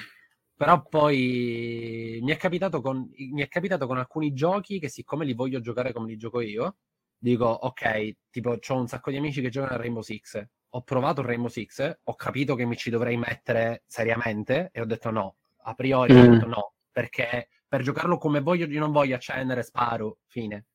[0.57, 5.35] Però poi mi è, capitato con, mi è capitato con alcuni giochi che siccome li
[5.35, 6.77] voglio giocare come li gioco io,
[7.19, 11.23] dico ok, tipo ho un sacco di amici che giocano a Rainbow Six, ho provato
[11.23, 15.75] Rainbow Six, ho capito che mi ci dovrei mettere seriamente e ho detto no, a
[15.75, 16.17] priori mm.
[16.19, 20.67] ho detto no, perché per giocarlo come voglio io non voglio accendere, sparo, fine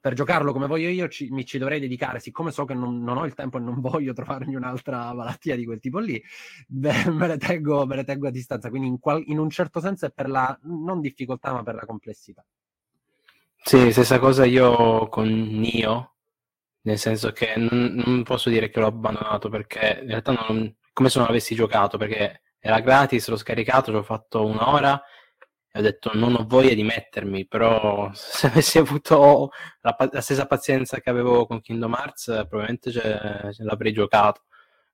[0.00, 3.16] per giocarlo come voglio io ci, mi ci dovrei dedicare, siccome so che non, non,
[3.16, 6.22] ho il tempo e non voglio trovarmi un'altra malattia di quel tipo lì,
[6.66, 9.80] beh, me, le tengo, me, le tengo, a distanza, quindi in, qual, in, un certo
[9.80, 12.44] senso è per la non difficoltà ma per la complessità.
[13.60, 16.14] Sì, stessa cosa io con Nio,
[16.82, 21.08] nel senso che non, non posso dire che l'ho abbandonato perché in realtà non, come
[21.08, 25.00] se non avessi giocato, perché era gratis, l'ho scaricato, ci ho fatto un'ora
[25.78, 29.50] ho detto non ho voglia di mettermi, però se avessi avuto
[29.80, 34.42] la, la stessa pazienza che avevo con Kingdom Hearts probabilmente ce, ce l'avrei giocato.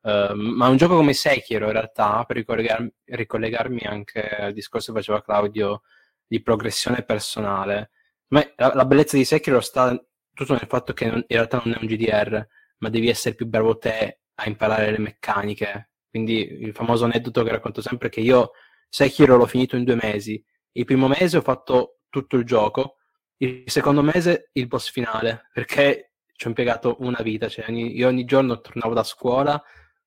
[0.02, 4.98] Uh, ma un gioco come Sekiro in realtà, per ricollegarmi, ricollegarmi anche al discorso che
[4.98, 5.82] faceva Claudio
[6.26, 7.90] di progressione personale,
[8.28, 9.98] ma la, la bellezza di Sekiro sta
[10.34, 12.46] tutto nel fatto che non, in realtà non è un GDR,
[12.78, 15.90] ma devi essere più bravo te a imparare le meccaniche.
[16.10, 18.50] Quindi il famoso aneddoto che racconto sempre che io
[18.88, 20.44] Sekiro l'ho finito in due mesi
[20.76, 22.96] il primo mese ho fatto tutto il gioco,
[23.38, 28.08] il secondo mese il boss finale, perché ci ho impiegato una vita, cioè ogni, io
[28.08, 29.62] ogni giorno tornavo da scuola,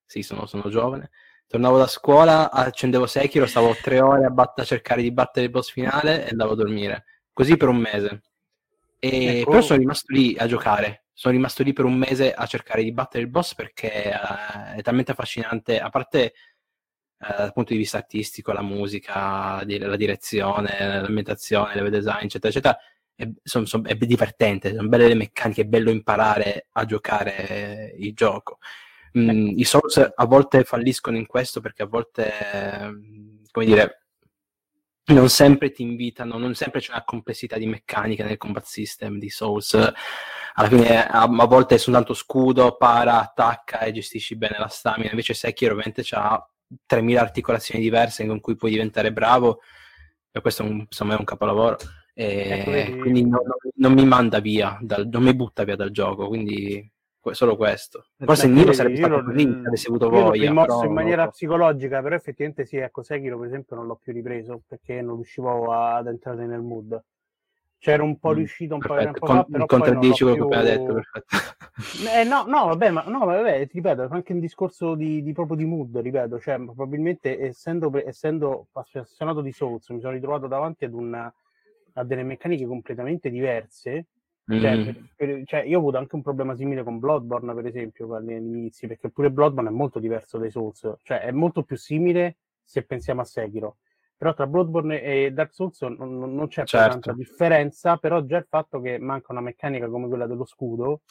[0.06, 1.12] sì, sono, sono giovane,
[1.48, 5.52] tornavo da scuola, accendevo Sekiro, stavo tre ore a, bat- a cercare di battere il
[5.52, 7.06] boss finale e andavo a dormire.
[7.32, 8.22] Così per un mese.
[9.00, 9.52] E ecco.
[9.52, 11.06] Però sono rimasto lì a giocare.
[11.14, 14.82] Sono rimasto lì per un mese a cercare di battere il boss perché uh, è
[14.82, 15.80] talmente affascinante.
[15.80, 16.34] A parte
[17.20, 22.78] eh, dal punto di vista artistico, la musica, la direzione, l'ambientazione, il design, eccetera, eccetera,
[23.16, 28.14] è, son, son, è divertente, sono belle le meccaniche, è bello imparare a giocare il
[28.14, 28.60] gioco.
[29.18, 29.60] Mm, ecco.
[29.60, 32.32] I Souls a volte falliscono in questo perché a volte,
[33.52, 34.08] come dire,
[35.06, 39.30] non sempre ti invitano, non sempre c'è una complessità di meccanica nel combat system di
[39.30, 39.74] Souls.
[40.54, 45.10] Alla fine a, a volte è soltanto scudo, para, attacca e gestisci bene la stamina.
[45.10, 46.48] Invece Sekiro ovviamente ha
[46.88, 49.60] 3.000 articolazioni diverse con cui puoi diventare bravo,
[50.32, 51.78] e questo un, insomma è un capolavoro.
[52.14, 53.42] E ecco, quindi non,
[53.76, 56.92] non, mi manda via, dal, non mi butta via dal gioco, quindi
[57.32, 58.08] solo questo.
[58.18, 60.44] Forse Niro sarebbe stato così avessi avuto voglia.
[60.44, 61.30] L'ho rimosso in maniera no.
[61.30, 65.72] psicologica, però effettivamente sì, ecco, Sekiro per esempio non l'ho più ripreso perché non riuscivo
[65.72, 67.00] ad entrare nel mood.
[67.80, 69.20] C'era un po' mm, riuscito un perfetto.
[69.20, 70.48] po' di tempo Con, fa, contraddici quello più...
[70.48, 71.36] che appena detto, perfetto.
[72.18, 75.58] Eh, no, no, vabbè, ma no, vabbè, ti ripeto, anche un discorso di, di, proprio
[75.58, 80.94] di mood, ripeto, cioè probabilmente essendo, essendo appassionato di Souls, mi sono ritrovato davanti ad
[80.94, 81.32] una,
[81.94, 84.08] a delle meccaniche completamente diverse.
[84.52, 84.60] Mm.
[84.60, 88.16] Cioè, per, per, cioè, io ho avuto anche un problema simile con Bloodborne, per esempio,
[88.16, 92.84] all'inizio, perché pure Bloodborne è molto diverso dai Souls, cioè è molto più simile se
[92.84, 93.78] pensiamo a Sekiro
[94.18, 96.90] però tra Bloodborne e Dark Souls non, non c'è certo.
[96.90, 101.02] tanta differenza, però già il fatto che manca una meccanica come quella dello scudo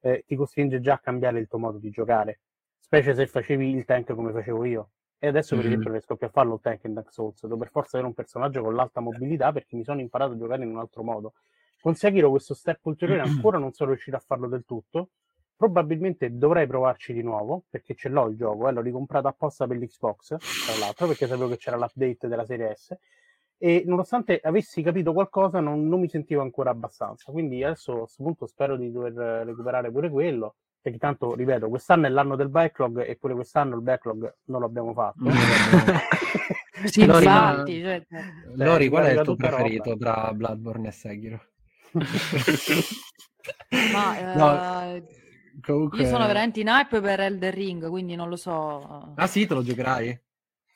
[0.00, 2.40] eh, ti costringe già a cambiare il tuo modo di giocare,
[2.78, 4.90] specie se facevi il tank come facevo io.
[5.18, 5.72] E adesso, per mm-hmm.
[5.72, 8.14] esempio, riesco più a farlo il tank in Dark Souls, devo per forza avere un
[8.14, 11.32] personaggio con l'alta mobilità perché mi sono imparato a giocare in un altro modo.
[11.80, 15.10] Con Sekiro questo step ulteriore ancora non sono riuscito a farlo del tutto,
[15.56, 19.76] Probabilmente dovrei provarci di nuovo perché ce l'ho il gioco, eh, l'ho ricomprato apposta per
[19.76, 20.36] l'Xbox,
[20.66, 22.96] tra l'altro, perché sapevo che c'era l'update della serie S.
[23.56, 27.30] E nonostante avessi capito qualcosa, non, non mi sentivo ancora abbastanza.
[27.30, 30.56] Quindi adesso a questo punto spero di dover recuperare pure quello.
[30.82, 34.92] Perché tanto, ripeto, quest'anno è l'anno del backlog e pure quest'anno il backlog non l'abbiamo
[34.92, 35.20] fatto.
[36.84, 38.04] sì, Lori, infatti, cioè,
[38.56, 40.12] Lori, qual è il tuo preferito roba.
[40.12, 41.40] tra Bloodborne e Sekiro?
[43.92, 44.96] Ma, no.
[44.96, 45.22] uh
[45.60, 46.02] Comunque...
[46.02, 49.12] Io sono veramente in hype per Elder Ring, quindi non lo so.
[49.14, 50.20] Ah sì, te lo giocherai?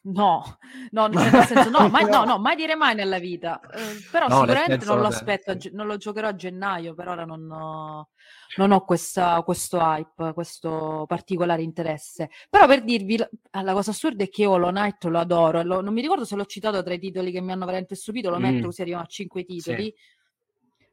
[0.01, 0.59] No,
[0.93, 3.61] no, nel senso, no, mai, no, no, mai dire mai nella vita.
[3.61, 7.51] Eh, però no, sicuramente non lo aspetto, non lo giocherò a gennaio, per ora non
[7.51, 8.09] ho,
[8.57, 12.31] non ho questa, questo hype, questo particolare interesse.
[12.49, 15.93] Però per dirvi, la cosa assurda è che io Hollow Knight lo adoro, lo, non
[15.93, 18.43] mi ricordo se l'ho citato tra i titoli che mi hanno veramente stupito, lo mm.
[18.43, 19.85] metto così arriviamo a cinque titoli.
[19.85, 19.95] Sì.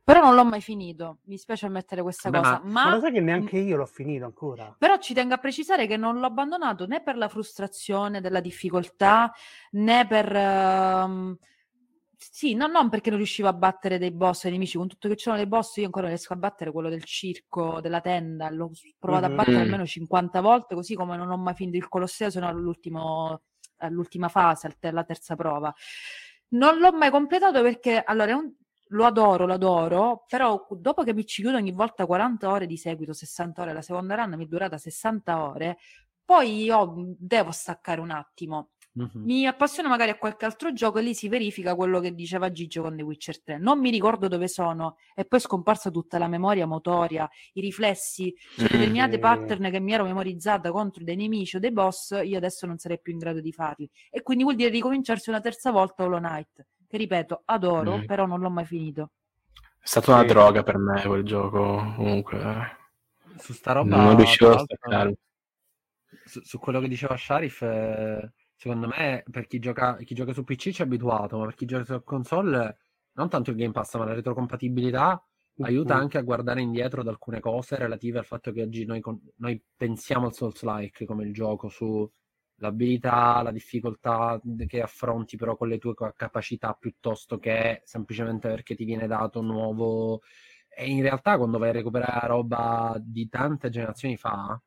[0.06, 2.62] Però non l'ho mai finito, mi spiace ammettere questa Beh, cosa.
[2.64, 4.76] Ma, lo sai che neanche io l'ho finito ancora.
[4.78, 9.34] Però ci tengo a precisare che non l'ho abbandonato né per la frustrazione della difficoltà
[9.72, 10.32] né per...
[10.32, 11.36] Uh,
[12.18, 15.16] sì, no, non perché non riuscivo a battere dei boss ai nemici, con tutto che
[15.16, 19.26] c'erano dei boss, io ancora riesco a battere quello del circo, della tenda, l'ho provato
[19.26, 19.32] Mhm.
[19.32, 19.62] a battere Mm.
[19.62, 23.41] almeno 50 volte, così come non ho mai finito il Colosseo, se no all'ultimo,
[23.78, 25.74] all'ultima fase, alla terza prova.
[26.49, 28.53] Non l'ho mai completato perché, allora, è un-
[28.89, 32.77] lo adoro, lo adoro, però dopo che mi ci chiudo ogni volta 40 ore di
[32.77, 35.77] seguito, 60 ore, la seconda run mi è durata 60 ore,
[36.23, 39.23] poi io devo staccare un attimo Mhm.
[39.25, 42.81] mi appassiona magari a qualche altro gioco e lì si verifica quello che diceva Gigio
[42.81, 43.57] con The Witcher 3.
[43.57, 48.33] Non mi ricordo dove sono e poi è scomparsa tutta la memoria motoria, i riflessi,
[48.55, 52.65] cioè determinate pattern che mi ero memorizzata contro dei nemici o dei boss, io adesso
[52.65, 53.89] non sarei più in grado di farli.
[54.09, 56.65] E quindi vuol dire ricominciarsi una terza volta Hollow Knight,
[56.95, 58.05] che ripeto, adoro, Mm.
[58.05, 59.11] però non l'ho mai finito.
[59.79, 60.27] È stata una Sì.
[60.27, 62.77] droga per me quel gioco, comunque.
[63.37, 65.17] Su sta roba, non riuscivo a staccare.
[66.23, 70.43] su, su quello che diceva Sharif, eh, secondo me per chi gioca, chi gioca su
[70.45, 72.77] PC ci è abituato, ma per chi gioca su console,
[73.13, 75.21] non tanto il Game Pass, ma la retrocompatibilità
[75.59, 75.99] aiuta Mhm.
[76.01, 79.61] anche a guardare indietro ad alcune cose relative al fatto che oggi noi, con- noi
[79.75, 82.09] pensiamo al Souls-like come il gioco su
[82.58, 88.76] l'abilità, la difficoltà che affronti però con le tue ca- capacità piuttosto che semplicemente perché
[88.76, 90.22] ti viene dato un nuovo...
[90.78, 94.62] E in realtà quando vai a recuperare roba di tante generazioni fa,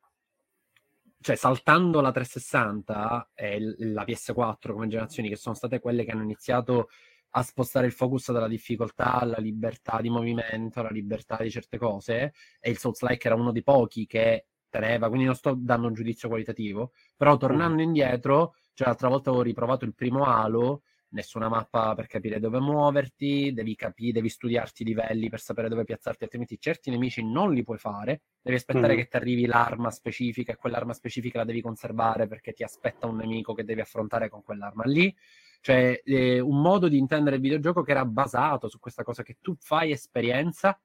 [1.21, 6.23] cioè saltando la 360 e la PS4 come generazioni che sono state quelle che hanno
[6.23, 6.89] iniziato
[7.31, 12.33] a spostare il focus dalla difficoltà alla libertà di movimento, alla libertà di certe cose
[12.59, 16.27] e il Souls-like era uno dei pochi che teneva, quindi non sto dando un giudizio
[16.29, 22.05] qualitativo, però tornando indietro, cioè l'altra volta avevo riprovato il primo Halo, nessuna mappa per
[22.05, 26.91] capire dove muoverti, devi capire, devi studiarti i livelli per sapere dove piazzarti, altrimenti certi
[26.91, 29.01] nemici non li puoi fare, devi aspettare Mhm.
[29.01, 33.15] che ti arrivi l'arma specifica e quell'arma specifica la devi conservare perché ti aspetta un
[33.17, 35.13] nemico che devi affrontare con quell'arma lì.
[35.61, 39.37] Cioè, eh, un modo di intendere il videogioco che era basato su questa cosa che
[39.41, 40.79] tu fai esperienza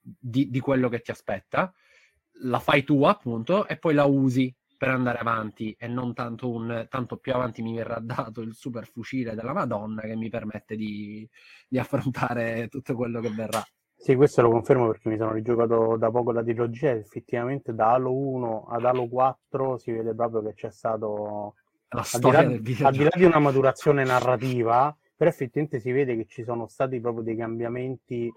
[0.00, 1.72] di, di quello che ti aspetta,
[2.42, 6.86] la fai tua, appunto, e poi la usi per andare avanti e non tanto un
[6.88, 11.28] tanto più avanti mi verrà dato il super fucile della Madonna che mi permette di,
[11.68, 13.62] di affrontare tutto quello che verrà.
[13.94, 18.16] Sì, questo lo confermo perché mi sono rigiocato da poco la trilogia effettivamente da Halo
[18.16, 21.56] 1 ad Halo 4 si vede proprio che c'è stato,
[21.88, 25.78] La al di, storia là, del al di là di una maturazione narrativa, però effettivamente
[25.78, 28.32] si vede che ci sono stati proprio dei cambiamenti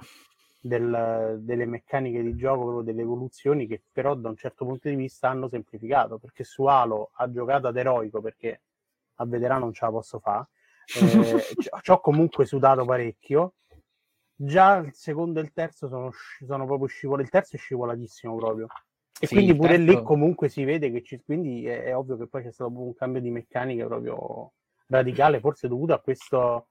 [0.66, 4.96] del- delle meccaniche di gioco, proprio delle evoluzioni che però da un certo punto di
[4.96, 8.62] vista hanno semplificato, perché su Halo ha giocato ad eroico perché
[9.16, 10.48] a veterano non ce la posso fare,
[10.96, 10.96] eh,
[11.82, 13.56] ci- ho comunque sudato parecchio.
[14.36, 16.12] Già il secondo e il terzo sono,
[16.46, 17.24] sono proprio scivolati.
[17.26, 18.68] Il terzo è scivolatissimo proprio.
[19.20, 22.18] E Sì, quindi pure terzo- lì comunque si vede che ci, quindi è, è ovvio
[22.18, 24.54] che poi c'è stato un cambio di meccaniche proprio
[24.88, 26.68] radicale, forse dovuto a, questo,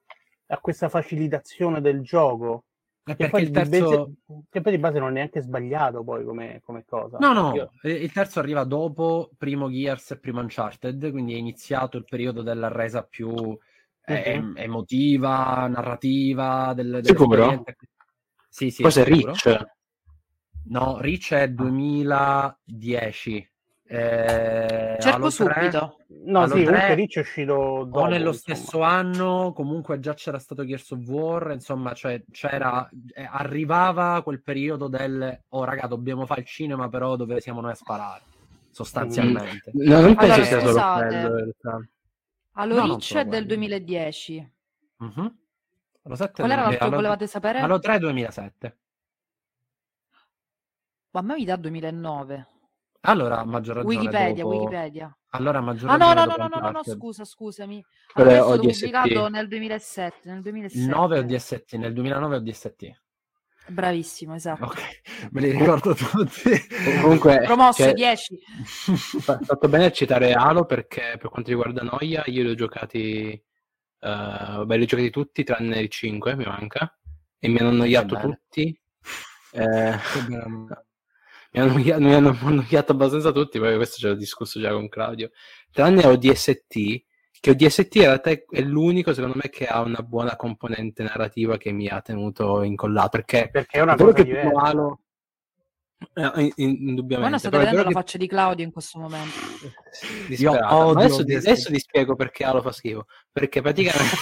[0.47, 2.64] a questa facilitazione del gioco.
[3.05, 3.88] Che perché poi, il terzo...
[4.26, 7.18] base, che poi di base non è neanche sbagliato poi come, come cosa.
[7.18, 11.96] No, no, Io- il terzo arriva dopo primo Gears e primo Uncharted, quindi è iniziato
[11.96, 13.59] il periodo della resa più
[14.05, 14.55] eh, Mhm.
[14.57, 17.36] emotiva, narrativa, del, Sicuro?
[17.36, 17.74] dell'esperienza.
[18.48, 19.32] Sì, sì, Cos'è sicuro.
[19.32, 19.66] Rich?
[20.64, 23.51] No, Reach è 2010.
[23.95, 25.97] Eh, Cerco Halo 3 subito.
[26.24, 28.57] No, sì, 3 comunque Rich è uscito dopo, o nello insomma.
[28.57, 34.40] stesso anno, comunque già c'era stato Gears of War, insomma, cioè c'era, eh, arrivava quel
[34.43, 38.22] periodo del oh raga, dobbiamo fare il cinema però dove siamo noi a sparare,
[38.70, 39.72] sostanzialmente.
[39.74, 41.86] No, non penso Allora, sia solo quello.
[42.53, 43.47] Allo No, Reach solo è del quello.
[43.49, 44.53] 2010.
[44.97, 45.36] Mhm.
[46.05, 47.59] Halo 7 Qual era l'altro che volevate sapere?
[47.59, 48.78] Halo 3 2007.
[51.11, 52.47] Ma a me mi dà 2009.
[53.05, 55.16] Allora, a maggior ragione Wikipedia, dopo- Wikipedia.
[55.30, 57.84] Allora, a maggior Ah no, ragione no, no, no, no, no, no, scusa, scusami.
[58.14, 58.84] Allora, è stato ODST.
[58.84, 60.86] pubblicato nel 2007, nel 2007.
[60.90, 63.03] 9 o 17, nel 2009 o 17.
[63.68, 64.64] Bravissimo, esatto.
[64.64, 65.00] Ok,
[65.30, 66.50] me li ricordo tutti.
[67.00, 68.38] Comunque, Promosso cioè, 10.
[69.20, 73.30] fa- fatto bene a citare Halo perché per quanto riguarda Noia, io li ho giocati,
[73.32, 73.42] eh,
[74.00, 76.96] vabbè, li ho giocati tutti tranne il 5, mi manca,
[77.38, 78.80] e mi hanno annoiato tutti.
[79.53, 79.98] Eh.
[81.53, 85.30] mi hanno mi hanno annoiato abbastanza tutti, poi questo ce l'ho discusso già con Claudio.
[85.70, 86.68] Tranne ODST,
[87.40, 91.72] che ODST in realtà è, l'unico, secondo me, che ha una buona componente narrativa che
[91.72, 94.61] mi ha tenuto incollato, perché Perché è una cosa che diversa.
[94.61, 95.00] Halo,
[96.14, 98.98] eh, in- in- Ma non indubbiamente, state vedendo la che- faccia di Claudio in questo
[98.98, 99.38] momento.
[100.28, 103.07] odio Ma adesso, ti, adesso ti spiego perché Halo fa schifo.
[103.30, 104.14] Perché praticamente...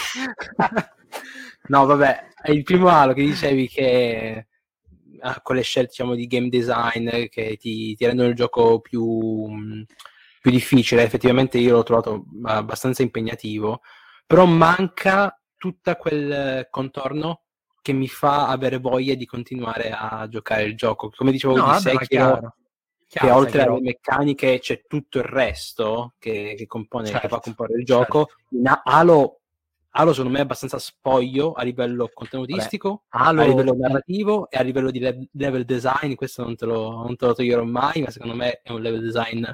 [1.69, 4.47] no, vabbè, è il primo Halo che dicevi che
[5.21, 9.49] ha con le scelte diciamo, di game design che ti, ti rendono il gioco più,
[10.41, 11.03] più difficile.
[11.03, 13.81] Effettivamente io l'ho trovato abbastanza impegnativo,
[14.27, 17.43] però manca tutto quel contorno
[17.83, 21.11] che mi fa avere voglia di continuare a giocare il gioco.
[21.15, 22.55] Come dicevo no, di Sekiro,
[23.07, 27.55] che oltre alle meccaniche c'è tutto il resto che, che compone, certo, che fa certo,
[27.55, 28.27] comporre il gioco.
[28.27, 28.57] Certo.
[28.57, 29.40] In Halo
[29.93, 33.43] Halo secondo me è abbastanza spoglio a livello contenutistico, Halo...
[33.43, 37.17] a livello narrativo e a livello di le- level design, questo non te, lo, non
[37.17, 39.45] te, lo, toglierò mai, ma secondo me è un level design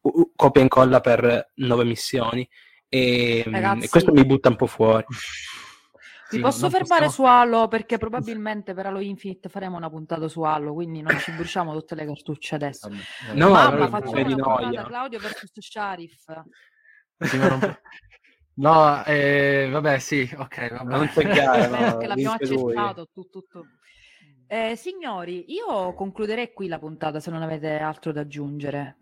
[0.00, 2.48] uh, copia e incolla per nove missioni
[2.88, 5.04] e, e questo mi butta un po' fuori.
[6.32, 7.10] Ti sì, posso fermare possiamo...
[7.10, 11.30] su Halo perché probabilmente per Halo Infinite faremo una puntata su Halo, quindi non ci
[11.32, 12.88] bruciamo tutte le cartucce adesso.
[13.34, 16.24] No, Mamma, facciamo una puntata Claudio versus Sharif.
[17.18, 17.60] Sì, non...
[18.54, 20.96] No, eh, vabbè, sì, ok, vabbè.
[20.96, 23.08] Non c'è gara, no, l'abbiamo accettato.
[23.12, 23.64] Tu, tu, tu.
[24.46, 28.98] Eh, signori, io concluderei qui la puntata se non avete altro da aggiungere.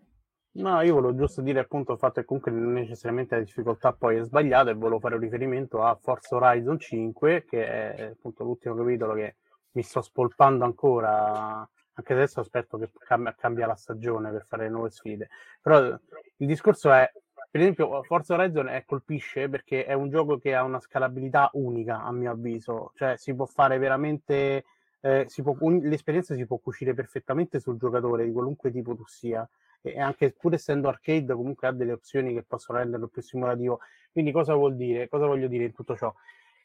[0.52, 4.16] No, io volevo giusto dire appunto il fatto che comunque non necessariamente la difficoltà poi
[4.16, 8.74] è sbagliata e volevo fare un riferimento a Forza Horizon 5, che è appunto l'ultimo
[8.74, 9.36] capitolo che
[9.72, 14.90] mi sto spolpando ancora, anche adesso aspetto che cambia, cambia la stagione per fare nuove
[14.90, 15.28] sfide.
[15.60, 17.10] Però il discorso è
[17.50, 22.00] per esempio, Forza Horizon è, colpisce perché è un gioco che ha una scalabilità unica,
[22.02, 22.92] a mio avviso.
[22.94, 24.64] Cioè, si può fare veramente.
[25.00, 29.04] Eh, si può, un, l'esperienza si può cucire perfettamente sul giocatore di qualunque tipo tu
[29.06, 29.48] sia.
[29.82, 33.80] E anche pur essendo arcade, comunque ha delle opzioni che possono renderlo più simulativo.
[34.12, 35.08] Quindi, cosa vuol dire?
[35.08, 36.14] Cosa voglio dire in tutto ciò?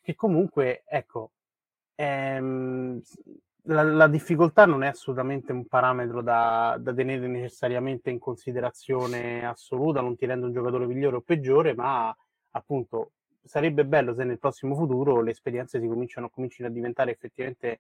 [0.02, 1.32] Che comunque, ecco,
[1.96, 3.02] ehm,
[3.66, 10.02] la, la, difficoltà non è assolutamente un parametro da, da, tenere necessariamente in considerazione assoluta,
[10.02, 12.16] non ti rende un giocatore migliore o peggiore, ma
[12.52, 13.12] appunto
[13.44, 17.80] sarebbe bello se nel prossimo futuro le esperienze si cominciano, cominciano a diventare effettivamente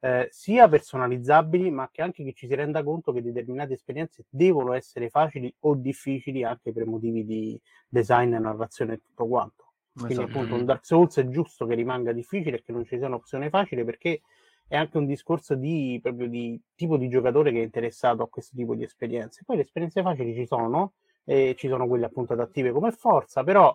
[0.00, 4.72] eh, sia personalizzabili, ma che anche che ci si renda conto che determinate esperienze devono
[4.74, 9.64] essere facili o difficili anche per motivi di design, narrazione e tutto quanto.
[9.94, 10.28] Quindi esatto.
[10.28, 13.48] appunto un Dark Souls è giusto che rimanga difficile e che non ci sia un'opzione
[13.48, 14.22] facile perché
[14.66, 18.56] è anche un discorso di, proprio di tipo di giocatore che è interessato a questo
[18.56, 19.42] tipo di esperienze.
[19.44, 20.94] Poi le esperienze facili ci sono,
[21.24, 23.74] e ci sono quelle appunto adattive come forza, però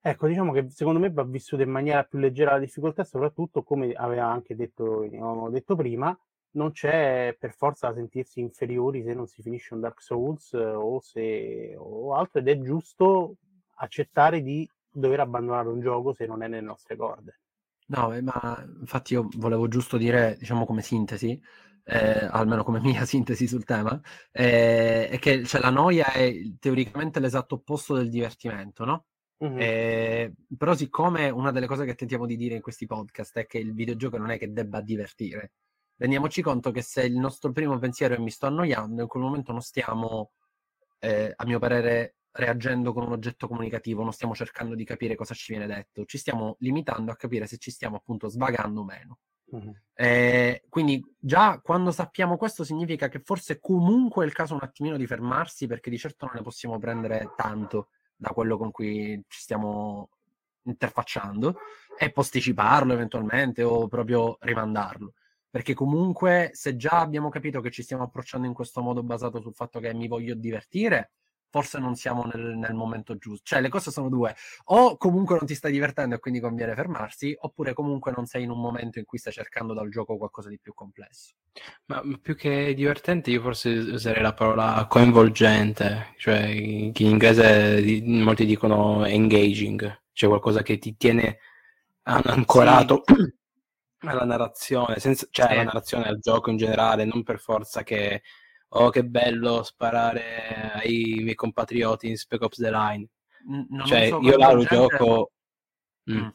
[0.00, 3.92] ecco, diciamo che secondo me va vissuta in maniera più leggera la difficoltà soprattutto, come
[3.92, 5.06] aveva anche detto,
[5.50, 6.16] detto prima,
[6.52, 11.00] non c'è per forza da sentirsi inferiori se non si finisce un Dark Souls o,
[11.00, 13.36] se, o altro ed è giusto
[13.76, 17.40] accettare di dover abbandonare un gioco se non è nelle nostre corde.
[17.86, 21.38] No, eh, ma infatti io volevo giusto dire, diciamo come sintesi,
[21.84, 24.00] eh, almeno come mia sintesi sul tema,
[24.32, 29.04] eh, è che cioè, la noia è teoricamente l'esatto opposto del divertimento, no?
[29.44, 29.58] Mm-hmm.
[29.58, 33.58] Eh, però siccome una delle cose che tentiamo di dire in questi podcast è che
[33.58, 35.52] il videogioco non è che debba divertire,
[35.96, 39.52] rendiamoci conto che se il nostro primo pensiero è mi sto annoiando, in quel momento
[39.52, 40.32] non stiamo,
[41.00, 45.34] eh, a mio parere, reagendo con un oggetto comunicativo, non stiamo cercando di capire cosa
[45.34, 49.18] ci viene detto, ci stiamo limitando a capire se ci stiamo appunto svagando o meno.
[49.46, 49.74] Uh-huh.
[49.94, 54.96] Eh, quindi già quando sappiamo questo significa che forse comunque è il caso un attimino
[54.96, 59.40] di fermarsi perché di certo non ne possiamo prendere tanto da quello con cui ci
[59.40, 60.08] stiamo
[60.62, 61.58] interfacciando
[61.96, 65.12] e posticiparlo eventualmente o proprio rimandarlo.
[65.48, 69.54] Perché comunque se già abbiamo capito che ci stiamo approcciando in questo modo basato sul
[69.54, 71.12] fatto che mi voglio divertire,
[71.54, 73.44] forse non siamo nel, nel, momento giusto.
[73.44, 74.34] Cioè, le cose sono due:
[74.64, 78.50] o comunque non ti stai divertendo e quindi conviene fermarsi, oppure comunque non sei in
[78.50, 81.34] un momento in cui stai cercando dal gioco qualcosa di più complesso.
[81.86, 89.04] Ma più che divertente, io forse userei la parola coinvolgente, cioè in inglese molti dicono
[89.04, 91.38] engaging, cioè qualcosa che ti tiene
[92.02, 93.04] ancorato.
[93.06, 93.14] Sì.
[94.10, 98.22] alla narrazione, senza, cioè alla narrazione al gioco in generale, non per forza che
[98.76, 103.08] oh che bello sparare ai miei compatrioti in Spec Ops The Line.
[103.48, 105.32] N- cioè, io là lo gioco...
[106.10, 106.16] Mm.
[106.16, 106.28] mm.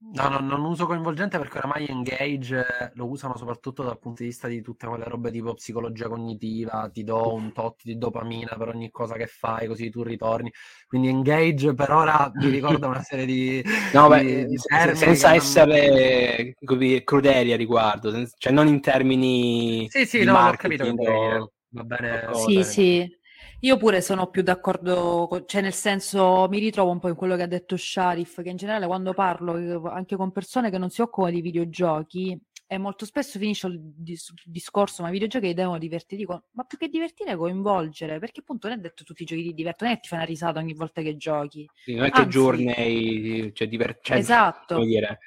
[0.00, 4.46] No, no, non uso coinvolgente perché oramai Engage lo usano soprattutto dal punto di vista
[4.46, 8.90] di tutte quelle robe tipo psicologia cognitiva, ti do un tot di dopamina per ogni
[8.90, 10.52] cosa che fai, così tu ritorni.
[10.86, 13.60] Quindi Engage per ora mi ricorda una serie di...
[13.92, 14.56] no, di, beh, di
[14.94, 17.00] senza essere non...
[17.02, 19.88] crudeli a riguardo, cioè non in termini...
[19.90, 22.28] Sì, sì, no, ho capito che Va bene.
[22.46, 23.17] Sì, sì.
[23.62, 27.42] Io pure sono più d'accordo, cioè nel senso mi ritrovo un po' in quello che
[27.42, 31.00] ha detto Sharif, che in generale quando parlo eh, anche con persone che non si
[31.00, 32.40] occupano di videogiochi,
[32.70, 36.20] e molto spesso finisce il dis- discorso, ma i videogiochi devono divertire.
[36.20, 39.54] Dico, ma più che divertire, coinvolgere, perché appunto non è detto tutti i giochi ti
[39.54, 41.66] divertono, non è che ti fai una risata ogni volta che giochi.
[41.72, 44.20] Sì, non è che giorni, cioè divertenti.
[44.20, 44.82] Esatto.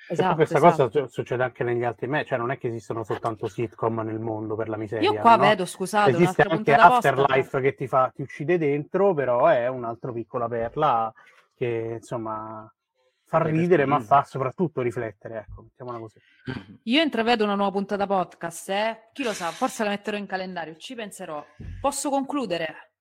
[0.07, 0.89] esatto questa esatto.
[0.89, 4.55] cosa succede anche negli altri me, cioè non è che esistono soltanto sitcom nel mondo
[4.55, 5.11] per la miseria.
[5.11, 5.41] Io qua no?
[5.41, 10.47] vedo, scusate, esiste anche Afterlife che ti, fa, ti uccide dentro, però è un'altra piccola
[10.47, 11.11] perla
[11.55, 12.71] che insomma
[13.31, 16.19] fa ridere, ma fa soprattutto riflettere, ecco, mettiamola così.
[16.83, 19.09] Io intravedo una nuova puntata podcast, eh?
[19.13, 21.41] Chi lo sa, forse la metterò in calendario, ci penserò.
[21.79, 22.91] Posso concludere?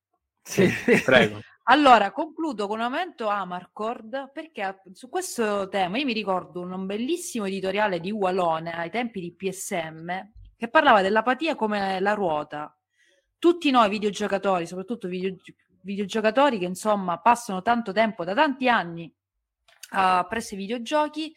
[0.41, 0.69] Sì,
[1.05, 1.41] prego.
[1.65, 7.45] Allora, concludo con un momento Amarcord perché su questo tema io mi ricordo un bellissimo
[7.45, 10.11] editoriale di Ualone ai tempi di PSM
[10.57, 12.77] che parlava dell'apatia come la ruota.
[13.39, 15.37] Tutti noi videogiocatori, soprattutto video,
[15.83, 19.15] videogiocatori che insomma passano tanto tempo da tanti anni
[19.91, 21.35] uh, presso i videogiochi,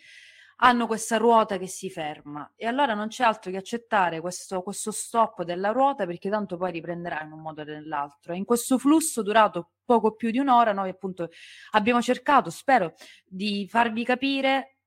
[0.57, 4.91] hanno questa ruota che si ferma e allora non c'è altro che accettare questo, questo
[4.91, 8.33] stop della ruota perché tanto poi riprenderà in un modo o nell'altro.
[8.33, 11.29] E in questo flusso durato poco più di un'ora noi appunto
[11.71, 12.93] abbiamo cercato, spero,
[13.25, 14.77] di farvi capire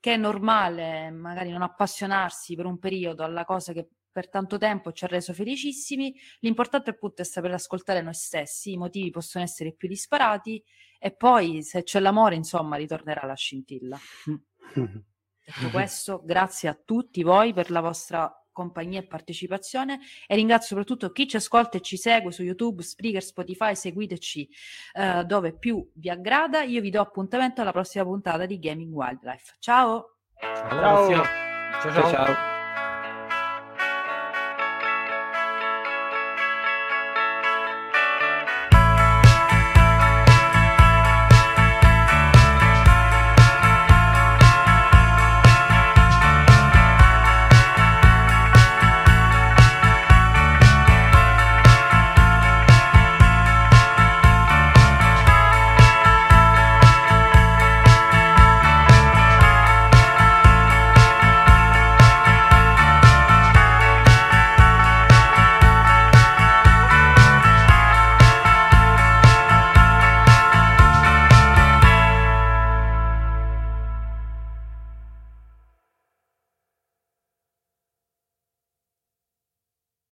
[0.00, 4.92] che è normale magari non appassionarsi per un periodo alla cosa che per tanto tempo
[4.92, 6.14] ci ha reso felicissimi.
[6.40, 10.62] L'importante appunto è saper ascoltare noi stessi, i motivi possono essere più disparati
[10.98, 13.98] e poi se c'è l'amore, insomma, ritornerà la scintilla.
[14.74, 21.10] Detto questo, grazie a tutti voi per la vostra compagnia e partecipazione e ringrazio soprattutto
[21.10, 24.48] chi ci ascolta e ci segue su YouTube, Spreaker, Spotify, seguiteci
[24.92, 26.62] uh, dove più vi aggrada.
[26.62, 29.54] Io vi do appuntamento alla prossima puntata di Gaming Wildlife.
[29.58, 30.18] Ciao!
[30.38, 31.10] Ciao!
[31.10, 31.24] ciao.
[31.80, 32.10] ciao.
[32.10, 32.51] ciao.